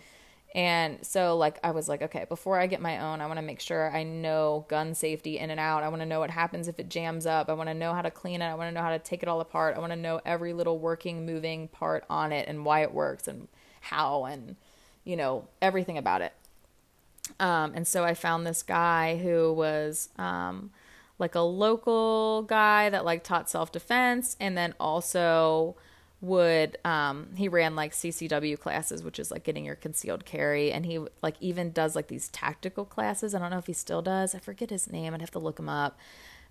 [0.55, 3.45] And so like I was like okay, before I get my own, I want to
[3.45, 5.81] make sure I know gun safety in and out.
[5.81, 7.49] I want to know what happens if it jams up.
[7.49, 8.45] I want to know how to clean it.
[8.45, 9.75] I want to know how to take it all apart.
[9.75, 13.27] I want to know every little working moving part on it and why it works
[13.27, 13.47] and
[13.81, 14.55] how and
[15.03, 16.33] you know, everything about it.
[17.39, 20.71] Um, and so I found this guy who was um,
[21.19, 25.75] like a local guy that like taught self defense and then also
[26.21, 30.71] would um he ran like CCW classes which is like getting your concealed carry.
[30.71, 33.35] And he like even does like these tactical classes.
[33.35, 34.33] I don't know if he still does.
[34.33, 35.13] I forget his name.
[35.13, 35.97] I'd have to look him up.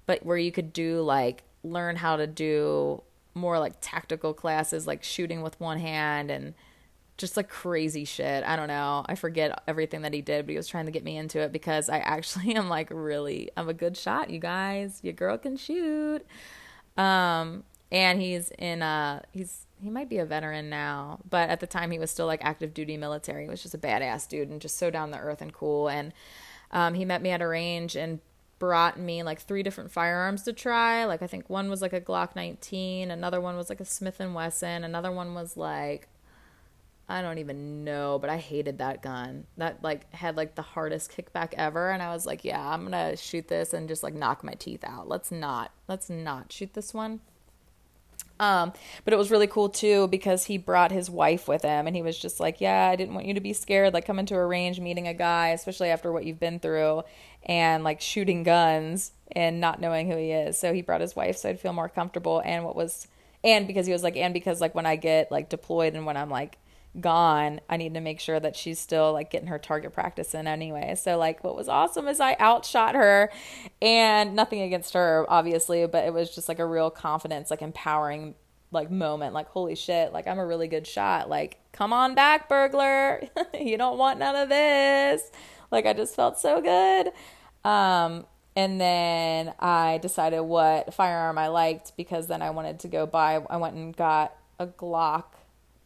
[0.07, 3.03] But where you could do like learn how to do
[3.35, 6.55] more like tactical classes like shooting with one hand and
[7.23, 8.45] just like crazy shit.
[8.45, 9.07] I don't know.
[9.09, 11.53] I forget everything that he did, but he was trying to get me into it
[11.53, 15.01] because I actually am like really I'm a good shot, you guys.
[15.03, 16.27] Your girl can shoot.
[16.99, 21.67] Um and he's in uh he's he might be a veteran now, but at the
[21.67, 23.45] time he was still like active duty military.
[23.45, 25.89] He was just a badass dude and just so down the earth and cool.
[25.89, 26.13] And
[26.71, 28.21] um, he met me at a range and
[28.59, 31.05] brought me like three different firearms to try.
[31.05, 34.21] Like I think one was like a Glock 19, another one was like a Smith
[34.21, 36.09] and Wesson, another one was like
[37.09, 39.47] I don't even know, but I hated that gun.
[39.57, 42.93] That like had like the hardest kickback ever and I was like, yeah, I'm going
[42.93, 45.09] to shoot this and just like knock my teeth out.
[45.09, 45.73] Let's not.
[45.89, 47.21] Let's not shoot this one.
[48.41, 48.73] Um,
[49.05, 52.03] but it was really cool too because he brought his wife with him and he
[52.03, 54.47] was just like, Yeah, I didn't want you to be scared, like coming to a
[54.47, 57.03] range, meeting a guy, especially after what you've been through
[57.45, 60.59] and like shooting guns and not knowing who he is.
[60.59, 63.07] So he brought his wife so I'd feel more comfortable and what was
[63.45, 66.17] and because he was like and because like when I get like deployed and when
[66.17, 66.59] I'm like
[67.01, 70.47] gone, I need to make sure that she's still like getting her target practice in
[70.47, 70.95] anyway.
[70.95, 73.31] So like what was awesome is I outshot her
[73.81, 78.35] and nothing against her obviously, but it was just like a real confidence, like empowering
[78.71, 81.31] like moment like holy shit, like I'm a really good shot.
[81.31, 83.23] Like come on back burglar.
[83.59, 85.31] you don't want none of this.
[85.71, 87.13] Like I just felt so good.
[87.69, 93.07] Um and then I decided what firearm I liked because then I wanted to go
[93.07, 95.25] buy I went and got a Glock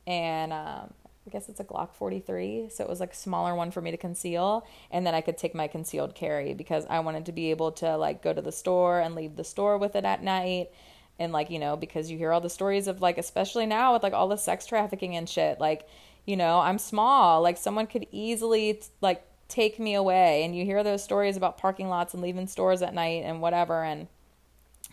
[0.06, 0.92] and um,
[1.26, 2.68] I guess it's a Glock 43.
[2.70, 4.66] So it was like a smaller one for me to conceal.
[4.90, 7.96] And then I could take my concealed carry because I wanted to be able to
[7.96, 10.70] like go to the store and leave the store with it at night.
[11.18, 14.02] And like, you know, because you hear all the stories of like, especially now with
[14.02, 15.88] like all the sex trafficking and shit, like,
[16.26, 17.42] you know, I'm small.
[17.42, 20.44] Like someone could easily like take me away.
[20.44, 23.82] And you hear those stories about parking lots and leaving stores at night and whatever.
[23.82, 24.06] And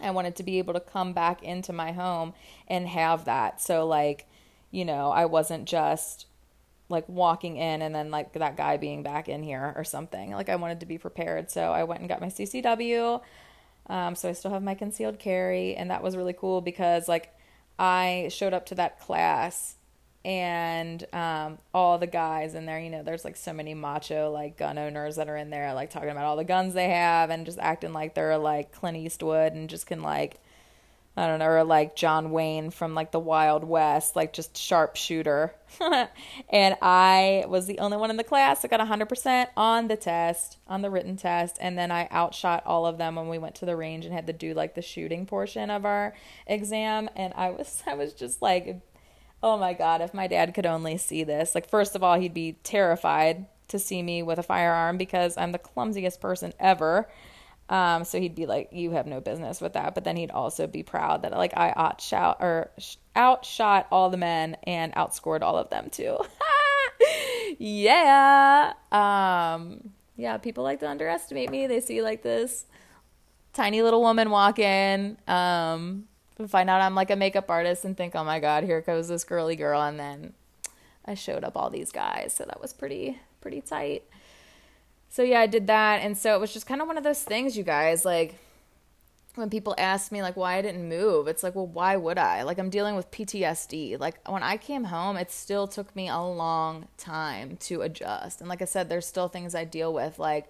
[0.02, 2.34] I wanted to be able to come back into my home
[2.68, 3.62] and have that.
[3.62, 4.26] So like,
[4.74, 6.26] you know, I wasn't just
[6.90, 10.32] like walking in and then like that guy being back in here or something.
[10.32, 11.52] Like I wanted to be prepared.
[11.52, 13.22] So I went and got my CCW.
[13.88, 15.76] Um, so I still have my concealed carry.
[15.76, 17.32] And that was really cool because like
[17.78, 19.76] I showed up to that class
[20.26, 24.58] and um, all the guys in there, you know, there's like so many macho like
[24.58, 27.46] gun owners that are in there, like talking about all the guns they have and
[27.46, 30.40] just acting like they're like Clint Eastwood and just can like
[31.16, 35.54] I don't know, or like John Wayne from like the Wild West, like just sharpshooter.
[36.50, 40.58] and I was the only one in the class that got 100% on the test,
[40.68, 41.58] on the written test.
[41.62, 44.26] And then I outshot all of them when we went to the range and had
[44.26, 46.16] to do like the shooting portion of our
[46.48, 47.10] exam.
[47.16, 48.82] And I was, I was just like,
[49.44, 51.54] oh my God, if my dad could only see this.
[51.54, 55.52] Like, first of all, he'd be terrified to see me with a firearm because I'm
[55.52, 57.08] the clumsiest person ever.
[57.74, 60.68] Um, so he'd be like, "You have no business with that." But then he'd also
[60.68, 62.70] be proud that like I outshot or
[63.16, 66.20] outshot all the men and outscored all of them too.
[67.58, 68.74] yeah.
[68.92, 70.38] Um, yeah.
[70.38, 71.66] People like to underestimate me.
[71.66, 72.68] They see like this
[73.54, 76.06] tiny little woman walk in, um,
[76.48, 79.24] find out I'm like a makeup artist and think, "Oh my god, here goes this
[79.24, 80.34] girly girl," and then
[81.06, 82.34] I showed up all these guys.
[82.34, 84.04] So that was pretty pretty tight
[85.14, 86.02] so yeah, I did that.
[86.02, 88.04] And so it was just kind of one of those things, you guys.
[88.04, 88.34] Like,
[89.36, 92.42] when people ask me like why I didn't move, it's like, well, why would I?
[92.42, 94.00] Like I'm dealing with PTSD.
[94.00, 98.40] Like when I came home, it still took me a long time to adjust.
[98.40, 100.18] And like I said, there's still things I deal with.
[100.18, 100.48] Like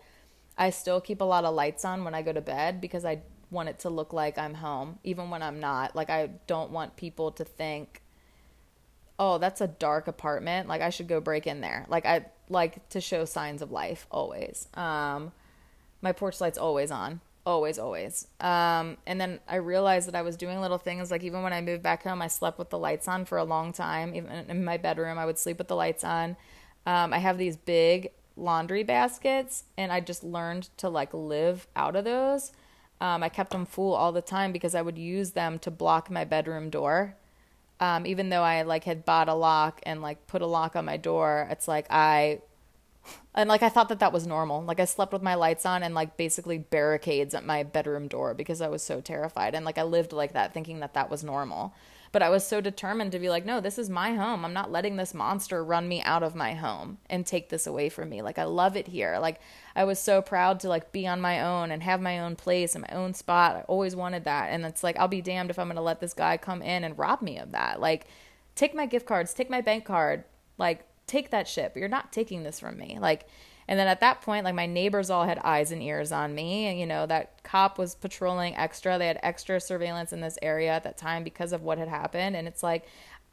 [0.58, 3.20] I still keep a lot of lights on when I go to bed because I
[3.52, 5.94] want it to look like I'm home, even when I'm not.
[5.94, 8.02] Like I don't want people to think,
[9.20, 10.70] oh, that's a dark apartment.
[10.70, 11.86] Like I should go break in there.
[11.90, 14.70] Like I like to show signs of life always.
[14.76, 15.34] Um,
[16.02, 18.28] my porch light's always on always always.
[18.40, 21.62] Um, and then i realized that i was doing little things like even when i
[21.62, 24.16] moved back home i slept with the lights on for a long time.
[24.16, 26.38] Even in my bedroom i would sleep with the lights on.
[26.86, 31.96] Um, i have these big laundry baskets and i just learned to like live out
[31.96, 32.52] of those.
[33.02, 36.10] Um, i kept them full all the time because i would use them to block
[36.10, 37.16] my bedroom door
[37.84, 40.86] um, even though i like had bought a lock and like put a lock on
[40.86, 42.40] my door it's like i
[43.36, 44.64] and like I thought that that was normal.
[44.64, 48.34] Like I slept with my lights on and like basically barricades at my bedroom door
[48.34, 49.56] because I was so terrified.
[49.56, 51.74] And like I lived like that thinking that that was normal.
[52.14, 54.46] But I was so determined to be like, no, this is my home.
[54.46, 57.90] I'm not letting this monster run me out of my home and take this away
[57.90, 58.22] from me.
[58.22, 59.18] Like I love it here.
[59.20, 59.42] Like
[59.76, 62.76] I was so proud to like be on my own and have my own place
[62.76, 63.58] and my own spot.
[63.58, 64.52] I always wanted that.
[64.52, 66.86] And it's like I'll be damned if I'm going to let this guy come in
[66.86, 67.82] and rob me of that.
[67.82, 68.08] Like
[68.56, 70.24] take my gift cards, take my bank card.
[70.58, 72.98] Like take that shit, but you're not taking this from me.
[73.00, 73.28] Like,
[73.68, 76.68] and then at that point, like my neighbors all had eyes and ears on me.
[76.68, 78.98] And, you know, that cop was patrolling extra.
[78.98, 82.36] They had extra surveillance in this area at that time because of what had happened.
[82.36, 82.86] And it's like,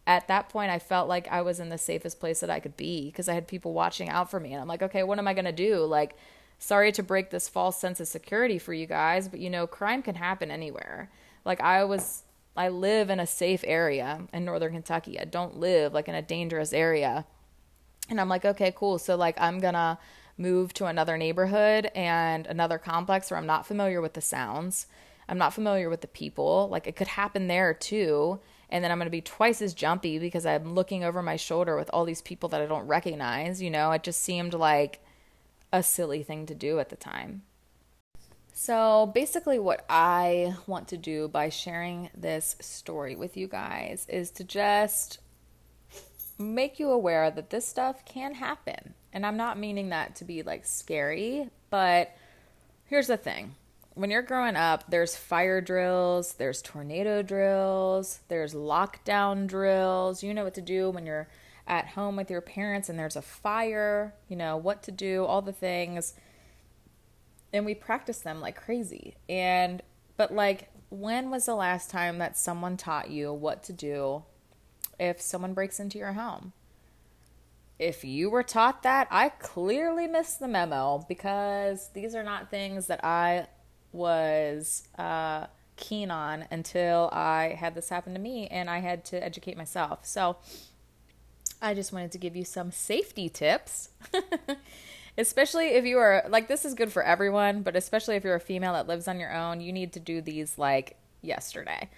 [0.06, 2.76] at that point, I felt like I was in the safest place that I could
[2.76, 4.52] be because I had people watching out for me.
[4.52, 5.84] And I'm like, okay, what am I going to do?
[5.84, 6.16] Like,
[6.58, 10.02] sorry to break this false sense of security for you guys, but you know, crime
[10.02, 11.10] can happen anywhere.
[11.44, 12.22] Like, I was,
[12.56, 15.18] I live in a safe area in Northern Kentucky.
[15.18, 17.24] I don't live like in a dangerous area.
[18.10, 18.98] And I'm like, okay, cool.
[18.98, 19.98] So like I'm gonna
[20.40, 24.86] move to another neighborhood and another complex where I'm not familiar with the sounds.
[25.28, 26.68] I'm not familiar with the people.
[26.70, 28.40] Like it could happen there too.
[28.70, 31.76] And then I'm going to be twice as jumpy because I'm looking over my shoulder
[31.76, 33.60] with all these people that I don't recognize.
[33.60, 35.00] You know, it just seemed like
[35.72, 37.42] a silly thing to do at the time.
[38.52, 44.30] So, basically, what I want to do by sharing this story with you guys is
[44.32, 45.18] to just
[46.38, 48.94] make you aware that this stuff can happen.
[49.12, 52.14] And I'm not meaning that to be like scary, but
[52.86, 53.54] here's the thing.
[53.94, 60.22] When you're growing up, there's fire drills, there's tornado drills, there's lockdown drills.
[60.22, 61.28] You know what to do when you're
[61.66, 65.42] at home with your parents and there's a fire, you know, what to do, all
[65.42, 66.14] the things.
[67.52, 69.16] And we practice them like crazy.
[69.28, 69.82] And,
[70.16, 74.22] but like, when was the last time that someone taught you what to do
[75.00, 76.52] if someone breaks into your home.
[77.80, 82.88] If you were taught that, I clearly missed the memo because these are not things
[82.88, 83.46] that I
[83.90, 89.24] was uh, keen on until I had this happen to me and I had to
[89.24, 90.04] educate myself.
[90.04, 90.36] So
[91.62, 93.88] I just wanted to give you some safety tips.
[95.18, 98.40] especially if you are like this is good for everyone, but especially if you're a
[98.40, 101.88] female that lives on your own, you need to do these like yesterday.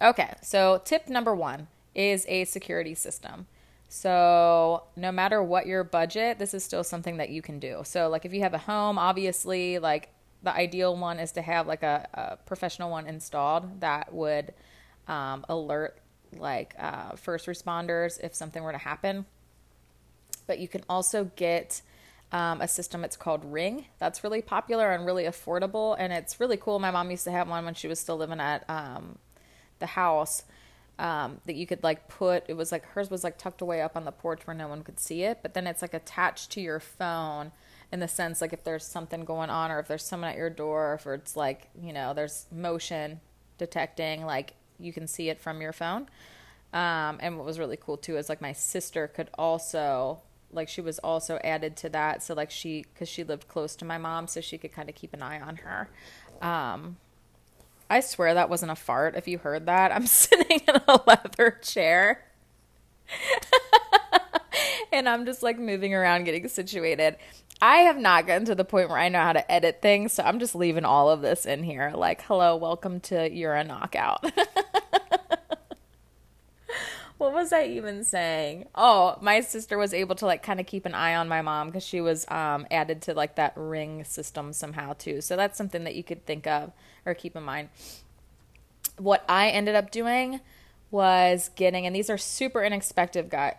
[0.00, 3.46] Okay, so tip number one is a security system.
[3.88, 7.80] So, no matter what your budget, this is still something that you can do.
[7.84, 10.10] So, like if you have a home, obviously, like
[10.42, 14.52] the ideal one is to have like a, a professional one installed that would
[15.08, 15.98] um, alert
[16.36, 19.24] like uh, first responders if something were to happen.
[20.46, 21.80] But you can also get
[22.30, 23.04] um, a system.
[23.04, 23.86] It's called Ring.
[23.98, 26.78] That's really popular and really affordable, and it's really cool.
[26.78, 29.18] My mom used to have one when she was still living at um,
[29.78, 30.42] the house
[30.98, 33.96] um, that you could like put it was like hers was like tucked away up
[33.96, 36.60] on the porch where no one could see it but then it's like attached to
[36.60, 37.52] your phone
[37.92, 40.50] in the sense like if there's something going on or if there's someone at your
[40.50, 43.20] door or if it's like you know there's motion
[43.58, 46.06] detecting like you can see it from your phone.
[46.72, 50.20] Um, and what was really cool too is like my sister could also
[50.50, 52.22] like she was also added to that.
[52.22, 54.94] So like she because she lived close to my mom so she could kind of
[54.94, 55.88] keep an eye on her.
[56.40, 56.96] Um,
[57.90, 59.16] I swear that wasn't a fart.
[59.16, 62.24] If you heard that, I'm sitting in a leather chair.
[64.92, 67.16] and I'm just like moving around getting situated.
[67.60, 70.22] I have not gotten to the point where I know how to edit things, so
[70.22, 71.92] I'm just leaving all of this in here.
[71.94, 74.24] Like, hello, welcome to You're a Knockout.
[77.18, 78.66] what was I even saying?
[78.74, 81.66] Oh, my sister was able to like kind of keep an eye on my mom
[81.68, 85.20] because she was um, added to like that ring system somehow too.
[85.20, 86.72] So that's something that you could think of
[87.04, 87.68] or keep in mind.
[88.96, 90.40] What I ended up doing
[90.90, 93.54] was getting, and these are super inexpensive guy,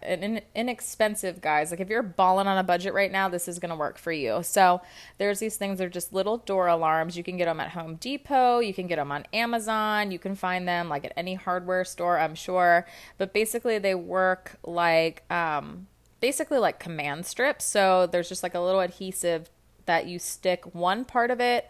[0.55, 1.69] inexpensive guys.
[1.69, 4.41] Like if you're balling on a budget right now, this is gonna work for you.
[4.41, 4.81] So
[5.19, 5.77] there's these things.
[5.77, 7.15] They're just little door alarms.
[7.15, 8.59] You can get them at Home Depot.
[8.59, 10.09] You can get them on Amazon.
[10.09, 12.87] You can find them like at any hardware store, I'm sure.
[13.19, 15.87] But basically, they work like um,
[16.19, 17.65] basically like command strips.
[17.65, 19.49] So there's just like a little adhesive
[19.85, 21.69] that you stick one part of it,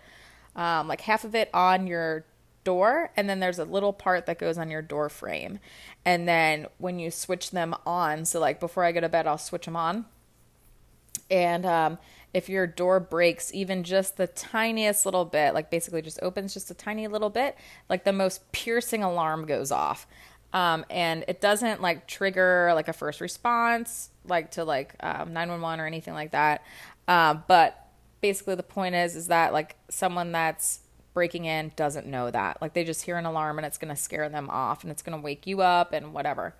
[0.55, 2.25] um, like half of it on your
[2.63, 5.59] door and then there's a little part that goes on your door frame.
[6.05, 9.37] And then when you switch them on so like before i go to bed i'll
[9.37, 10.05] switch them on.
[11.31, 11.99] And um,
[12.33, 16.71] if your door breaks even just the tiniest little bit like basically just opens just
[16.71, 17.55] a tiny little bit
[17.89, 20.07] like the most piercing alarm goes off.
[20.51, 25.79] Um, and it doesn't like trigger like a first response like to like um, 911
[25.79, 26.63] or anything like that.
[27.07, 27.87] Uh, but
[28.21, 30.81] basically the point is is that like someone that's
[31.19, 32.61] breaking in doesn't know that.
[32.61, 35.01] Like they just hear an alarm and it's going to scare them off and it's
[35.01, 36.55] going to wake you up and whatever.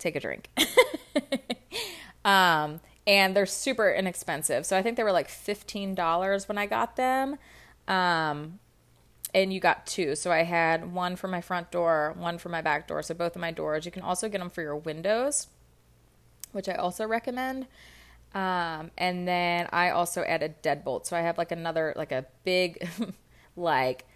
[0.00, 0.50] Take a drink.
[2.24, 4.66] um, and they're super inexpensive.
[4.66, 7.36] So I think they were like $15 when I got them.
[7.86, 8.58] Um,
[9.32, 10.16] and you got two.
[10.16, 13.04] So I had one for my front door, one for my back door.
[13.04, 13.86] So both of my doors.
[13.86, 15.46] You can also get them for your windows,
[16.50, 17.68] which I also recommend.
[18.34, 21.06] Um, and then I also added deadbolt.
[21.06, 22.88] So I have like another, like a big
[23.56, 24.06] like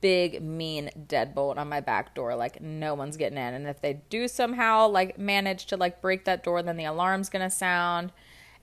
[0.00, 2.36] big mean deadbolt on my back door.
[2.36, 3.54] Like no one's getting in.
[3.54, 7.28] And if they do somehow like manage to like break that door then the alarm's
[7.28, 8.12] going to sound.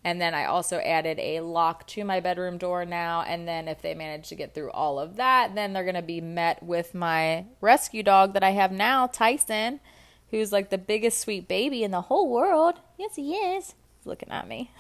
[0.06, 3.22] And then I also added a lock to my bedroom door now.
[3.22, 6.02] And then if they manage to get through all of that then they're going to
[6.02, 9.80] be met with my rescue dog that I have now Tyson
[10.32, 12.76] who's like the biggest sweet baby in the whole world.
[12.98, 13.76] Yes he is.
[13.98, 14.72] He's looking at me.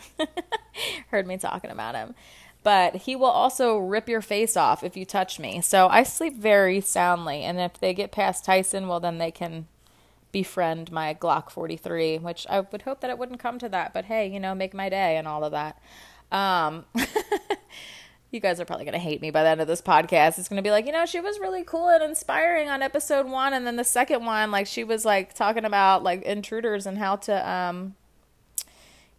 [1.10, 2.16] Heard me talking about him
[2.64, 5.62] but he will also rip your face off if you touch me.
[5.62, 9.68] So I sleep very soundly, and if they get past Tyson, well, then they can
[10.32, 14.06] befriend my Glock 43, which I would hope that it wouldn't come to that, but
[14.06, 15.80] hey, you know, make my day and all of that.
[16.32, 16.86] Um,
[18.32, 20.40] you guys are probably going to hate me by the end of this podcast.
[20.40, 23.28] It's going to be like, you know, she was really cool and inspiring on episode
[23.28, 23.54] one.
[23.54, 27.18] And then the second one, like, she was like talking about like intruders and how
[27.18, 27.96] to, um,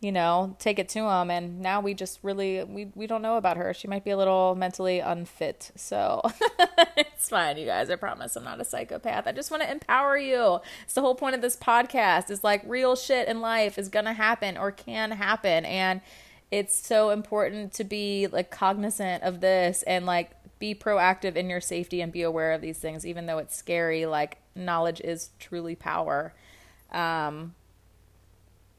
[0.05, 1.31] you know, take it to him.
[1.31, 3.73] And now we just really we we don't know about her.
[3.73, 5.73] She might be a little mentally unfit.
[5.77, 6.21] So
[6.97, 7.89] it's fine, you guys.
[7.89, 9.27] I promise I'm not a psychopath.
[9.27, 10.61] I just want to empower you.
[10.83, 12.31] It's the whole point of this podcast.
[12.31, 16.03] Is like real shit in life is gonna happen or can happen, and
[16.51, 21.63] it's so important to be like cognizant of this and like be proactive in your
[21.63, 24.05] safety and be aware of these things, even though it's scary.
[24.05, 26.35] Like knowledge is truly power.
[26.93, 27.55] Um,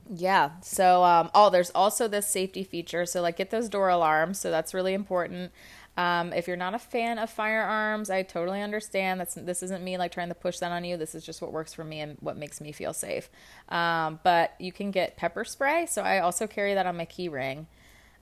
[0.09, 0.51] yeah.
[0.61, 3.05] So, um, oh, there's also this safety feature.
[3.05, 4.39] So, like, get those door alarms.
[4.39, 5.51] So that's really important.
[5.97, 9.19] Um, if you're not a fan of firearms, I totally understand.
[9.19, 10.97] That's this isn't me like trying to push that on you.
[10.97, 13.29] This is just what works for me and what makes me feel safe.
[13.69, 15.85] Um, but you can get pepper spray.
[15.85, 17.67] So I also carry that on my key ring.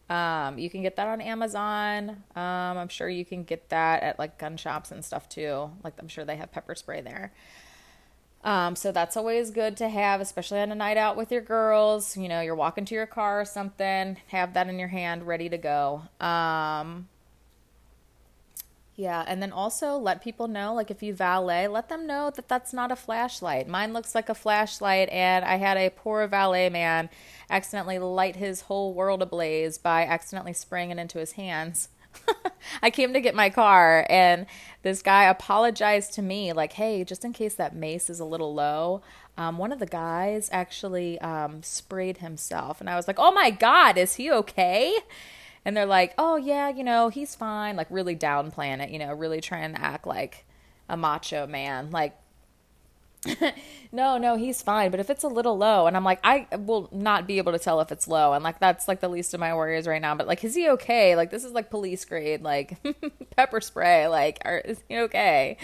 [0.09, 2.09] Um, you can get that on Amazon.
[2.35, 5.71] Um, I'm sure you can get that at like gun shops and stuff too.
[5.83, 7.33] Like I'm sure they have pepper spray there.
[8.43, 12.17] Um, so that's always good to have, especially on a night out with your girls.
[12.17, 15.47] You know, you're walking to your car or something, have that in your hand ready
[15.49, 16.03] to go.
[16.19, 17.07] Um,
[18.95, 22.47] yeah, and then also let people know, like if you valet, let them know that
[22.47, 23.67] that's not a flashlight.
[23.67, 27.09] Mine looks like a flashlight, and I had a poor valet man
[27.49, 31.89] accidentally light his whole world ablaze by accidentally spraying it into his hands.
[32.81, 34.45] I came to get my car and
[34.83, 38.53] this guy apologized to me, like, hey, just in case that mace is a little
[38.53, 39.01] low.
[39.37, 42.79] Um, one of the guys actually um, sprayed himself.
[42.79, 44.93] And I was like, oh my God, is he okay?
[45.65, 47.75] And they're like, oh yeah, you know, he's fine.
[47.75, 50.45] Like, really downplaying it, you know, really trying to act like
[50.89, 51.89] a macho man.
[51.89, 52.17] Like,
[53.91, 54.91] no, no, he's fine.
[54.91, 57.59] But if it's a little low, and I'm like, I will not be able to
[57.59, 60.15] tell if it's low, and like that's like the least of my worries right now.
[60.15, 61.15] But like, is he okay?
[61.15, 62.77] Like, this is like police grade, like
[63.35, 64.07] pepper spray.
[64.07, 65.57] Like, are, is he okay?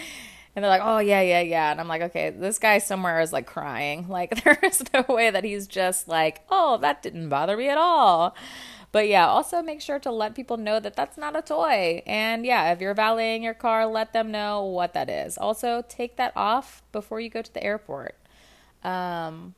[0.56, 1.70] And they're like, oh yeah, yeah, yeah.
[1.70, 4.08] And I'm like, okay, this guy somewhere is like crying.
[4.20, 7.78] Like, there is no way that he's just like, oh, that didn't bother me at
[7.78, 8.34] all.
[8.92, 12.02] But yeah, also make sure to let people know that that's not a toy.
[12.06, 15.38] And yeah, if you're valeting your car, let them know what that is.
[15.38, 18.16] Also, take that off before you go to the airport.
[18.82, 19.54] Um,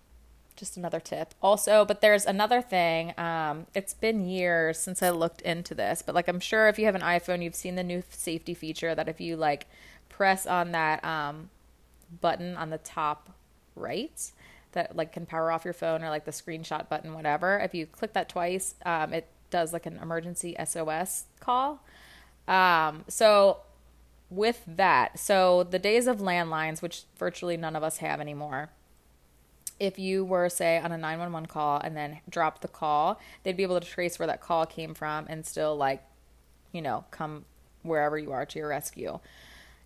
[0.55, 1.35] just another tip.
[1.43, 3.19] Also, but there's another thing.
[3.19, 6.85] Um, it's been years since I looked into this, but like I'm sure if you
[6.85, 9.67] have an iPhone, you've seen the new safety feature that if you like
[10.09, 11.49] press on that um,
[12.21, 13.31] button on the top
[13.75, 14.31] right,
[14.73, 17.59] that like can power off your phone or like the screenshot button, whatever.
[17.59, 21.85] If you click that twice, um, it does like an emergency SOS call.
[22.49, 23.59] Um, so
[24.31, 28.71] with that, so the days of landlines, which virtually none of us have anymore,
[29.83, 33.65] if you were say on a 911 call and then dropped the call they'd be
[33.65, 36.05] able to trace where that call came from and still like
[36.71, 37.45] you know come
[37.83, 39.19] wherever you are to your rescue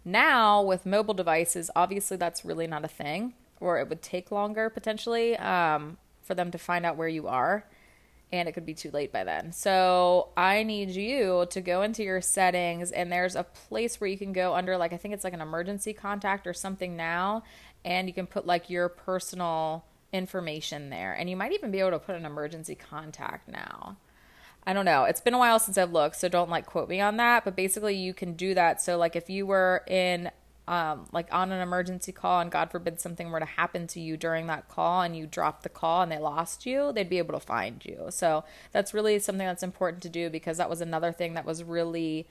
[0.05, 4.71] now with mobile devices obviously that's really not a thing or it would take longer
[4.71, 7.65] potentially um, for them to find out where you are
[8.33, 9.53] and it could be too late by then.
[9.53, 14.19] So I need you to go into your settings, and there's a place where you
[14.19, 17.45] can go under, like, I think it's like an emergency contact or something now,
[17.85, 21.13] and you can put like your personal information there.
[21.13, 23.97] And you might even be able to put an emergency contact now.
[24.67, 25.05] I don't know.
[25.05, 27.45] It's been a while since I've looked, so don't like quote me on that.
[27.45, 28.83] But basically, you can do that.
[28.83, 30.33] So, like, if you were in
[30.69, 34.17] um, like on an emergency call and God forbid something were to happen to you
[34.17, 37.39] during that call and you dropped the call and they lost you, they'd be able
[37.39, 38.07] to find you.
[38.11, 41.63] So that's really something that's important to do because that was another thing that was
[41.63, 42.27] really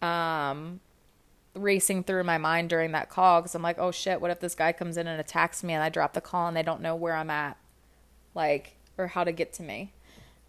[0.00, 0.80] um,
[1.54, 4.54] racing through my mind during that call because I'm like, oh shit, what if this
[4.54, 6.96] guy comes in and attacks me and I drop the call and they don't know
[6.96, 7.58] where I'm at,
[8.34, 9.92] like, or how to get to me.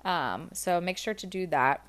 [0.06, 1.86] Um, so make sure to do that.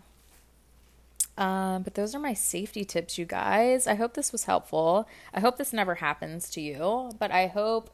[1.37, 3.87] Um, but those are my safety tips, you guys.
[3.87, 5.09] I hope this was helpful.
[5.35, 7.91] I hope this never happens to you, but I hope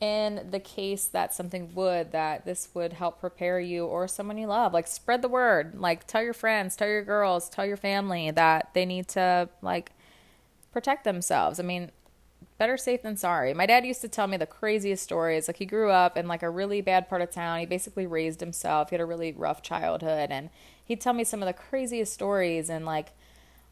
[0.00, 4.46] in the case that something would, that this would help prepare you or someone you
[4.46, 4.72] love.
[4.72, 5.80] Like, spread the word.
[5.80, 9.92] Like, tell your friends, tell your girls, tell your family that they need to, like,
[10.70, 11.58] protect themselves.
[11.58, 11.90] I mean,
[12.58, 13.52] better safe than sorry.
[13.54, 15.48] My dad used to tell me the craziest stories.
[15.48, 17.60] Like he grew up in like a really bad part of town.
[17.60, 18.90] He basically raised himself.
[18.90, 20.50] He had a really rough childhood and
[20.86, 23.12] he'd tell me some of the craziest stories and like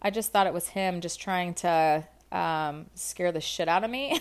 [0.03, 3.91] I just thought it was him just trying to um, scare the shit out of
[3.91, 4.21] me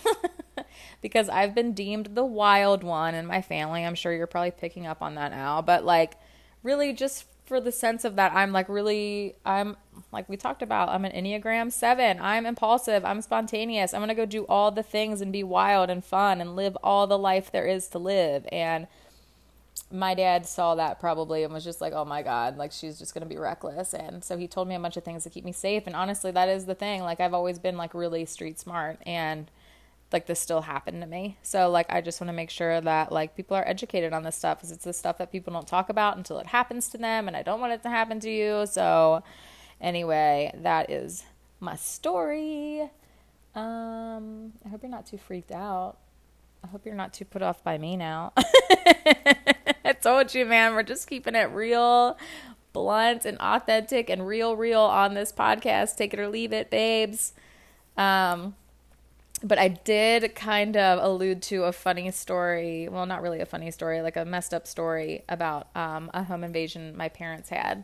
[1.01, 3.83] because I've been deemed the wild one in my family.
[3.85, 6.13] I'm sure you're probably picking up on that now, but like
[6.61, 9.75] really just for the sense of that I'm like really I'm
[10.13, 12.19] like we talked about I'm an Enneagram 7.
[12.21, 13.93] I'm impulsive, I'm spontaneous.
[13.93, 16.77] I'm going to go do all the things and be wild and fun and live
[16.83, 18.87] all the life there is to live and
[19.91, 23.13] my dad saw that probably and was just like, "Oh my god, like she's just
[23.13, 25.45] going to be reckless." And so he told me a bunch of things to keep
[25.45, 27.03] me safe and honestly that is the thing.
[27.03, 29.49] Like I've always been like really street smart and
[30.11, 31.37] like this still happened to me.
[31.43, 34.35] So like I just want to make sure that like people are educated on this
[34.35, 37.27] stuff because it's the stuff that people don't talk about until it happens to them
[37.27, 38.65] and I don't want it to happen to you.
[38.67, 39.23] So
[39.81, 41.23] anyway, that is
[41.59, 42.89] my story.
[43.55, 45.97] Um I hope you're not too freaked out.
[46.63, 48.33] I hope you're not too put off by me now.
[49.85, 52.17] I told you, man, we're just keeping it real,
[52.71, 55.97] blunt, and authentic and real, real on this podcast.
[55.97, 57.33] Take it or leave it, babes.
[57.97, 58.55] Um,
[59.43, 62.87] but I did kind of allude to a funny story.
[62.87, 66.43] Well, not really a funny story, like a messed up story about um, a home
[66.45, 67.83] invasion my parents had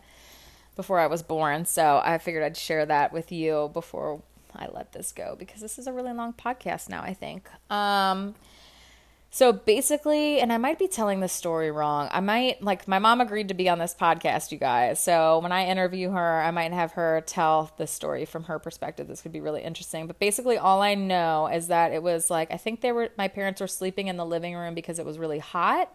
[0.78, 1.66] before I was born.
[1.66, 4.22] So I figured I'd share that with you before
[4.56, 7.50] I let this go because this is a really long podcast now, I think.
[7.70, 8.36] Um,
[9.32, 12.10] so basically, and I might be telling this story wrong.
[12.12, 15.00] I might, like, my mom agreed to be on this podcast, you guys.
[15.00, 19.08] So when I interview her, I might have her tell the story from her perspective.
[19.08, 20.08] This could be really interesting.
[20.08, 23.28] But basically, all I know is that it was like, I think they were, my
[23.28, 25.94] parents were sleeping in the living room because it was really hot.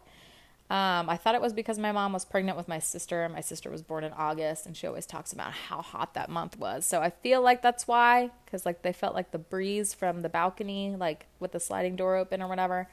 [0.70, 3.28] Um, I thought it was because my mom was pregnant with my sister.
[3.28, 6.56] My sister was born in August, and she always talks about how hot that month
[6.56, 6.86] was.
[6.86, 10.28] So I feel like that's why, because like they felt like the breeze from the
[10.28, 12.86] balcony, like with the sliding door open or whatever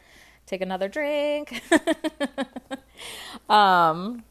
[0.46, 1.62] take another drink.
[3.50, 4.24] um,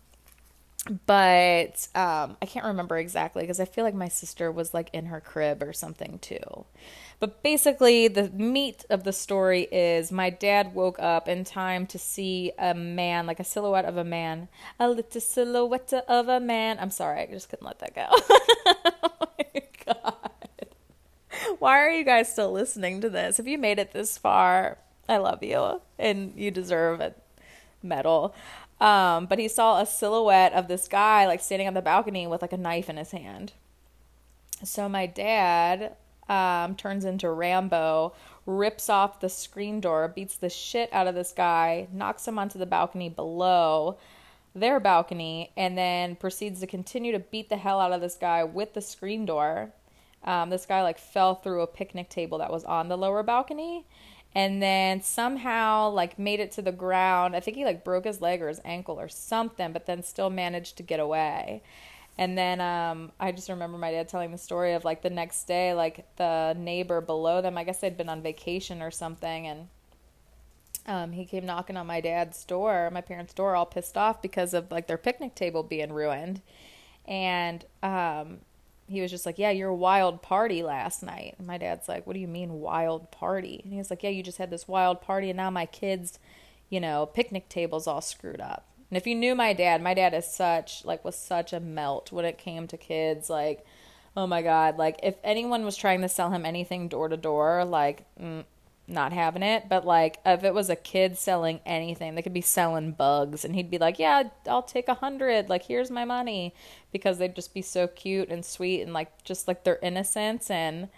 [1.07, 5.07] but um, I can't remember exactly because I feel like my sister was like in
[5.07, 6.65] her crib or something too.
[7.19, 11.99] But basically, the meat of the story is my dad woke up in time to
[11.99, 16.79] see a man, like a silhouette of a man, a little silhouette of a man.
[16.81, 18.07] I'm sorry, I just couldn't let that go.
[18.11, 20.31] oh my god.
[21.59, 23.39] Why are you guys still listening to this?
[23.39, 24.79] If you made it this far,
[25.11, 27.15] I love you and you deserve a
[27.83, 28.35] medal.
[28.81, 32.43] Um, but he saw a silhouette of this guy like standing on the balcony with
[32.43, 33.53] like a knife in his hand.
[34.65, 35.97] So my dad
[36.29, 38.15] um, turns into Rambo,
[38.47, 42.59] rips off the screen door, beats the shit out of this guy, knocks him onto
[42.59, 43.99] the balcony below
[44.55, 48.45] their balcony, and then proceeds to continue to beat the hell out of this guy
[48.45, 49.71] with the screen door.
[50.25, 53.87] Um, this guy like fell through a picnic table that was on the lower balcony
[54.35, 57.35] and then somehow like made it to the ground.
[57.35, 60.31] I think he like broke his leg or his ankle or something, but then still
[60.31, 61.63] managed to get away.
[62.19, 65.45] And then um, I just remember my dad telling the story of like the next
[65.45, 69.69] day, like the neighbor below them, I guess they'd been on vacation or something, and
[70.87, 74.55] um, he came knocking on my dad's door, my parents' door, all pissed off because
[74.55, 76.43] of like their picnic table being ruined.
[77.07, 78.39] And um,
[78.91, 81.35] he was just like, Yeah, your wild party last night.
[81.39, 83.61] And my dad's like, What do you mean, wild party?
[83.63, 86.19] And he was like, Yeah, you just had this wild party, and now my kids
[86.71, 88.65] you know, picnic tables all screwed up.
[88.91, 92.11] And if you knew my dad, my dad is such like was such a melt
[92.11, 93.29] when it came to kids.
[93.29, 93.67] Like,
[94.17, 97.65] oh my god, like if anyone was trying to sell him anything door to door,
[97.65, 98.45] like mm,
[98.91, 99.69] not having it.
[99.69, 103.55] But like if it was a kid selling anything, they could be selling bugs, and
[103.55, 105.49] he'd be like, "Yeah, I'll take a hundred.
[105.49, 106.55] Like here's my money,"
[106.93, 110.89] because they'd just be so cute and sweet and like just like their innocence and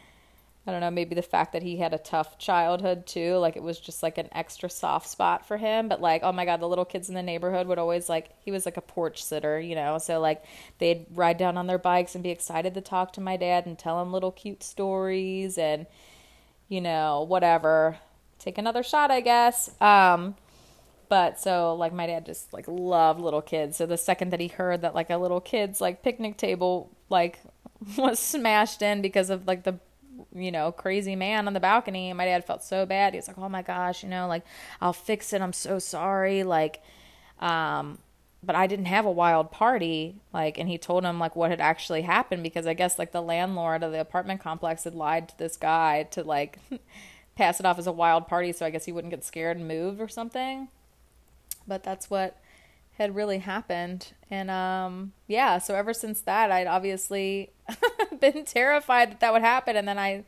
[0.65, 3.63] I don't know, maybe the fact that he had a tough childhood too, like it
[3.65, 5.89] was just like an extra soft spot for him.
[5.89, 8.53] But like, oh my God, the little kids in the neighborhood would always like, he
[8.53, 9.99] was like a porch sitter, you know?
[9.99, 10.45] So like
[10.79, 13.77] they'd ride down on their bikes and be excited to talk to my dad and
[13.77, 15.87] tell him little cute stories and,
[16.73, 17.99] you know, whatever.
[18.39, 19.71] Take another shot, I guess.
[19.79, 20.37] Um,
[21.11, 23.77] but so like my dad just like loved little kids.
[23.77, 27.41] So the second that he heard that like a little kid's like picnic table like
[27.99, 29.79] was smashed in because of like the
[30.35, 32.11] you know, crazy man on the balcony.
[32.15, 33.13] My dad felt so bad.
[33.13, 34.45] He was like, oh my gosh, you know, like,
[34.81, 35.43] I'll fix it.
[35.43, 36.43] I'm so sorry.
[36.43, 36.83] Like,
[37.39, 37.99] um,
[38.43, 40.17] but I didn't have a wild party.
[40.33, 43.23] Like, and he told him, like, what had actually happened because I guess, like, the
[43.23, 46.59] landlord of the apartment complex had lied to this guy to, like,
[47.37, 49.69] pass it off as a wild party so I guess he wouldn't get scared and
[49.69, 50.69] move or something.
[51.67, 52.39] But that's what
[52.99, 54.13] had really happened.
[54.31, 57.51] And um, yeah, so ever since that, I'd obviously
[58.21, 59.77] been terrified that that would happen.
[59.77, 60.25] And then I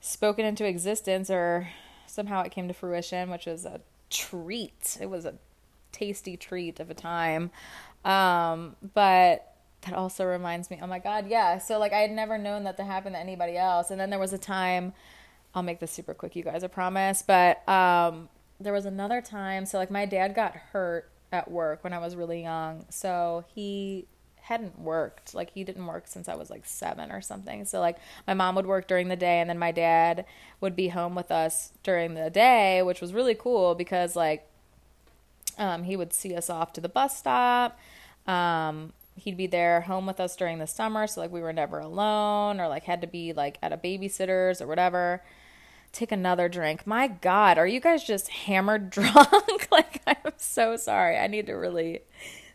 [0.00, 1.68] spoke it into existence, or
[2.06, 4.96] somehow it came to fruition, which was a treat.
[5.00, 5.34] It was a
[5.92, 7.50] tasty treat of a time.
[8.04, 11.58] Um, but that also reminds me, oh my God, yeah.
[11.58, 13.90] So, like, I had never known that to happen to anybody else.
[13.90, 14.92] And then there was a time,
[15.54, 17.22] I'll make this super quick, you guys, I promise.
[17.22, 21.92] But um, there was another time, so, like, my dad got hurt at work when
[21.92, 22.84] I was really young.
[22.90, 24.06] So he
[24.42, 25.34] hadn't worked.
[25.34, 27.64] Like he didn't work since I was like 7 or something.
[27.64, 30.24] So like my mom would work during the day and then my dad
[30.60, 34.49] would be home with us during the day, which was really cool because like
[35.58, 37.78] um, he would see us off to the bus stop.
[38.26, 41.78] Um, he'd be there home with us during the summer, so like we were never
[41.78, 45.22] alone or like had to be like at a babysitter's or whatever
[45.92, 46.86] take another drink.
[46.86, 49.68] My God, are you guys just hammered drunk?
[49.70, 51.16] like, I'm so sorry.
[51.18, 52.00] I need to really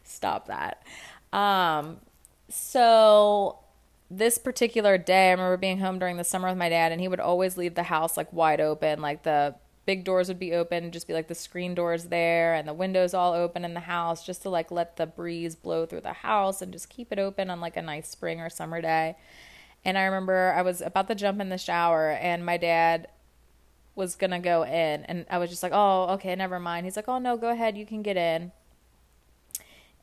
[0.03, 0.83] stop that.
[1.33, 1.97] Um,
[2.49, 3.59] so
[4.09, 7.07] this particular day, I remember being home during the summer with my dad, and he
[7.07, 9.55] would always leave the house like wide open, like the
[9.85, 13.13] big doors would be open, just be like the screen doors there, and the windows
[13.13, 16.61] all open in the house, just to like let the breeze blow through the house
[16.61, 19.15] and just keep it open on like a nice spring or summer day.
[19.83, 23.07] And I remember I was about to jump in the shower, and my dad
[23.93, 27.07] was gonna go in, and I was just like, "Oh, okay, never mind." He's like,
[27.07, 28.51] "Oh no, go ahead, you can get in."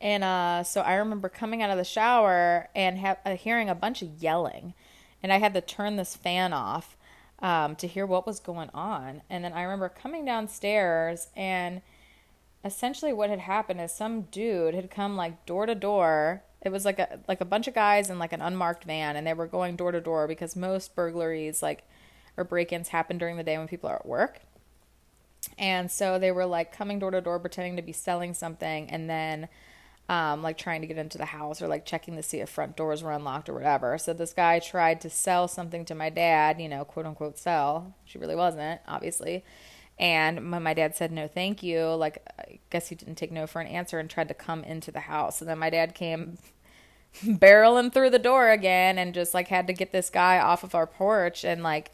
[0.00, 3.74] And uh, so I remember coming out of the shower and ha- uh, hearing a
[3.74, 4.74] bunch of yelling,
[5.22, 6.96] and I had to turn this fan off
[7.42, 9.22] um, to hear what was going on.
[9.28, 11.82] And then I remember coming downstairs, and
[12.64, 16.44] essentially what had happened is some dude had come like door to door.
[16.62, 19.26] It was like a like a bunch of guys in like an unmarked van, and
[19.26, 21.82] they were going door to door because most burglaries like
[22.36, 24.40] or break-ins happen during the day when people are at work.
[25.58, 29.10] And so they were like coming door to door pretending to be selling something and
[29.10, 29.48] then
[30.08, 32.76] um, like trying to get into the house or like checking to see if front
[32.76, 33.96] doors were unlocked or whatever.
[33.98, 37.94] So this guy tried to sell something to my dad, you know, quote unquote sell.
[38.04, 39.44] She really wasn't, obviously.
[39.98, 43.46] And when my dad said no, thank you, like I guess he didn't take no
[43.46, 45.40] for an answer and tried to come into the house.
[45.40, 46.38] And then my dad came
[47.24, 50.74] barreling through the door again and just like had to get this guy off of
[50.74, 51.92] our porch and like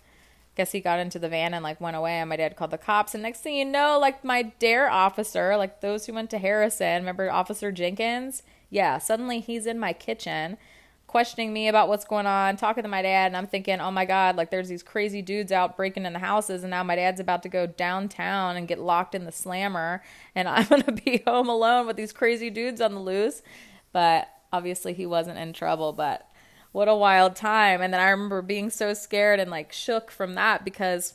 [0.59, 2.79] guess he got into the van and like went away and my dad called the
[2.79, 3.15] cops.
[3.15, 7.03] And next thing you know like my dare officer like those who went to harrison
[7.03, 8.43] remember officer jenkins?
[8.69, 10.59] Yeah suddenly he's in my kitchen
[11.07, 14.05] questioning me about what's going on talking to my dad and i'm thinking oh my
[14.05, 17.19] god like there's these crazy dudes out breaking in the houses and now my dad's
[17.19, 20.03] about to go downtown and get locked in the slammer
[20.35, 23.43] and i'm going to be home alone with these crazy dudes on the loose.
[23.91, 26.28] But obviously he wasn't in trouble but
[26.73, 27.81] what a wild time.
[27.81, 31.15] And then I remember being so scared and like shook from that because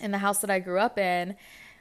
[0.00, 1.36] in the house that I grew up in,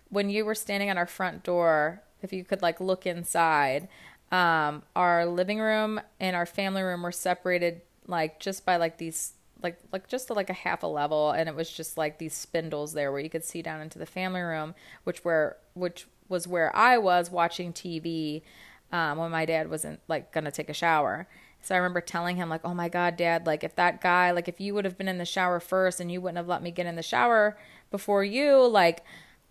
[0.09, 3.87] when you were standing at our front door, if you could like look inside,
[4.31, 9.33] um, our living room and our family room were separated like just by like these
[9.63, 12.93] like like just like a half a level and it was just like these spindles
[12.93, 16.75] there where you could see down into the family room which were which was where
[16.75, 18.43] I was watching TV
[18.91, 21.27] um, when my dad wasn't like gonna take a shower
[21.61, 24.47] so I remember telling him, like, oh my God, dad, like, if that guy, like,
[24.47, 26.71] if you would have been in the shower first and you wouldn't have let me
[26.71, 27.57] get in the shower
[27.91, 29.03] before you, like,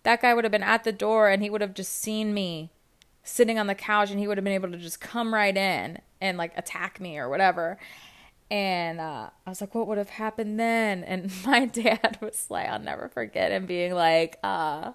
[0.03, 2.71] that guy would have been at the door and he would have just seen me
[3.23, 5.99] sitting on the couch and he would have been able to just come right in
[6.21, 7.77] and, like, attack me or whatever.
[8.49, 11.03] And uh, I was like, what would have happened then?
[11.03, 14.93] And my dad was like, I'll never forget him being like, uh,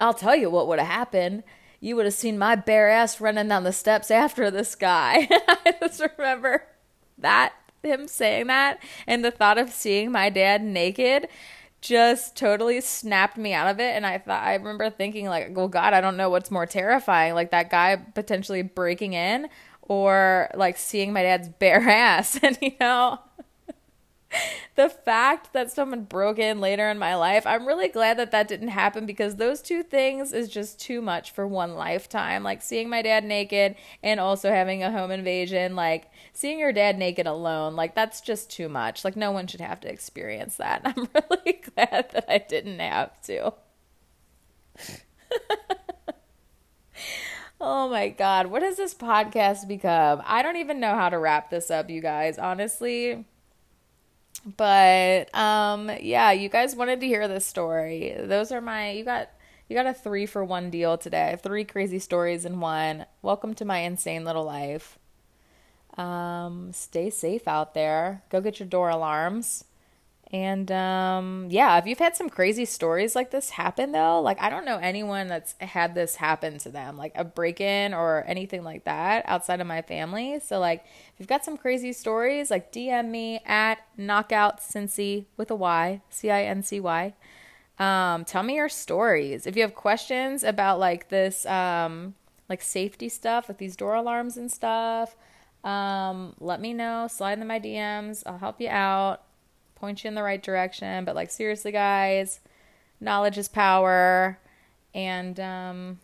[0.00, 1.42] I'll tell you what would have happened.
[1.84, 5.28] You would have seen my bare ass running down the steps after this guy.
[5.48, 6.64] I just remember
[7.18, 7.52] that,
[7.82, 11.28] him saying that, and the thought of seeing my dad naked
[11.82, 15.68] just totally snapped me out of it and i thought i remember thinking like well
[15.68, 19.46] god i don't know what's more terrifying like that guy potentially breaking in
[19.82, 23.18] or like seeing my dad's bare ass and you know
[24.74, 28.48] the fact that someone broke in later in my life, I'm really glad that that
[28.48, 32.42] didn't happen because those two things is just too much for one lifetime.
[32.42, 36.98] Like seeing my dad naked and also having a home invasion, like seeing your dad
[36.98, 39.04] naked alone, like that's just too much.
[39.04, 40.82] Like no one should have to experience that.
[40.84, 43.54] I'm really glad that I didn't have to.
[47.60, 48.48] Oh my God.
[48.48, 50.20] What has this podcast become?
[50.26, 52.36] I don't even know how to wrap this up, you guys.
[52.38, 53.24] Honestly,
[54.56, 58.14] but um yeah, you guys wanted to hear this story.
[58.18, 59.30] Those are my you got
[59.68, 61.38] you got a 3 for 1 deal today.
[61.42, 63.06] Three crazy stories in one.
[63.22, 64.98] Welcome to my insane little life.
[65.96, 68.22] Um stay safe out there.
[68.30, 69.64] Go get your door alarms.
[70.34, 74.50] And um, yeah, if you've had some crazy stories like this happen though, like I
[74.50, 78.64] don't know anyone that's had this happen to them, like a break in or anything
[78.64, 80.40] like that outside of my family.
[80.40, 85.52] So like if you've got some crazy stories, like DM me at knockout cincy with
[85.52, 87.14] a Y, C I N C Y.
[87.78, 89.46] Um, tell me your stories.
[89.46, 92.16] If you have questions about like this um
[92.48, 95.14] like safety stuff, like these door alarms and stuff,
[95.62, 97.06] um, let me know.
[97.08, 98.24] Slide in my DMs.
[98.26, 99.23] I'll help you out
[99.84, 101.04] point you in the right direction.
[101.04, 102.40] But like seriously, guys,
[103.00, 104.38] knowledge is power,
[104.94, 105.98] and um,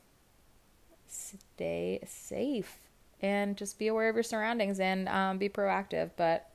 [1.07, 2.77] stay safe
[3.23, 6.11] and just be aware of your surroundings and um, be proactive.
[6.16, 6.51] But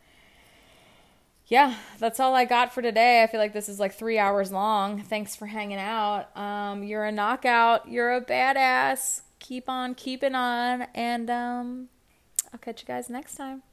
[1.47, 3.23] yeah, that's all I got for today.
[3.23, 5.01] I feel like this is like three hours long.
[5.01, 6.35] Thanks for hanging out.
[6.37, 7.87] Um, you're a knockout.
[7.87, 9.21] You're a badass.
[9.39, 10.87] Keep on keeping on.
[10.95, 11.89] And um,
[12.51, 13.63] I'll catch you guys next time.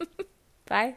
[0.66, 0.96] Bye.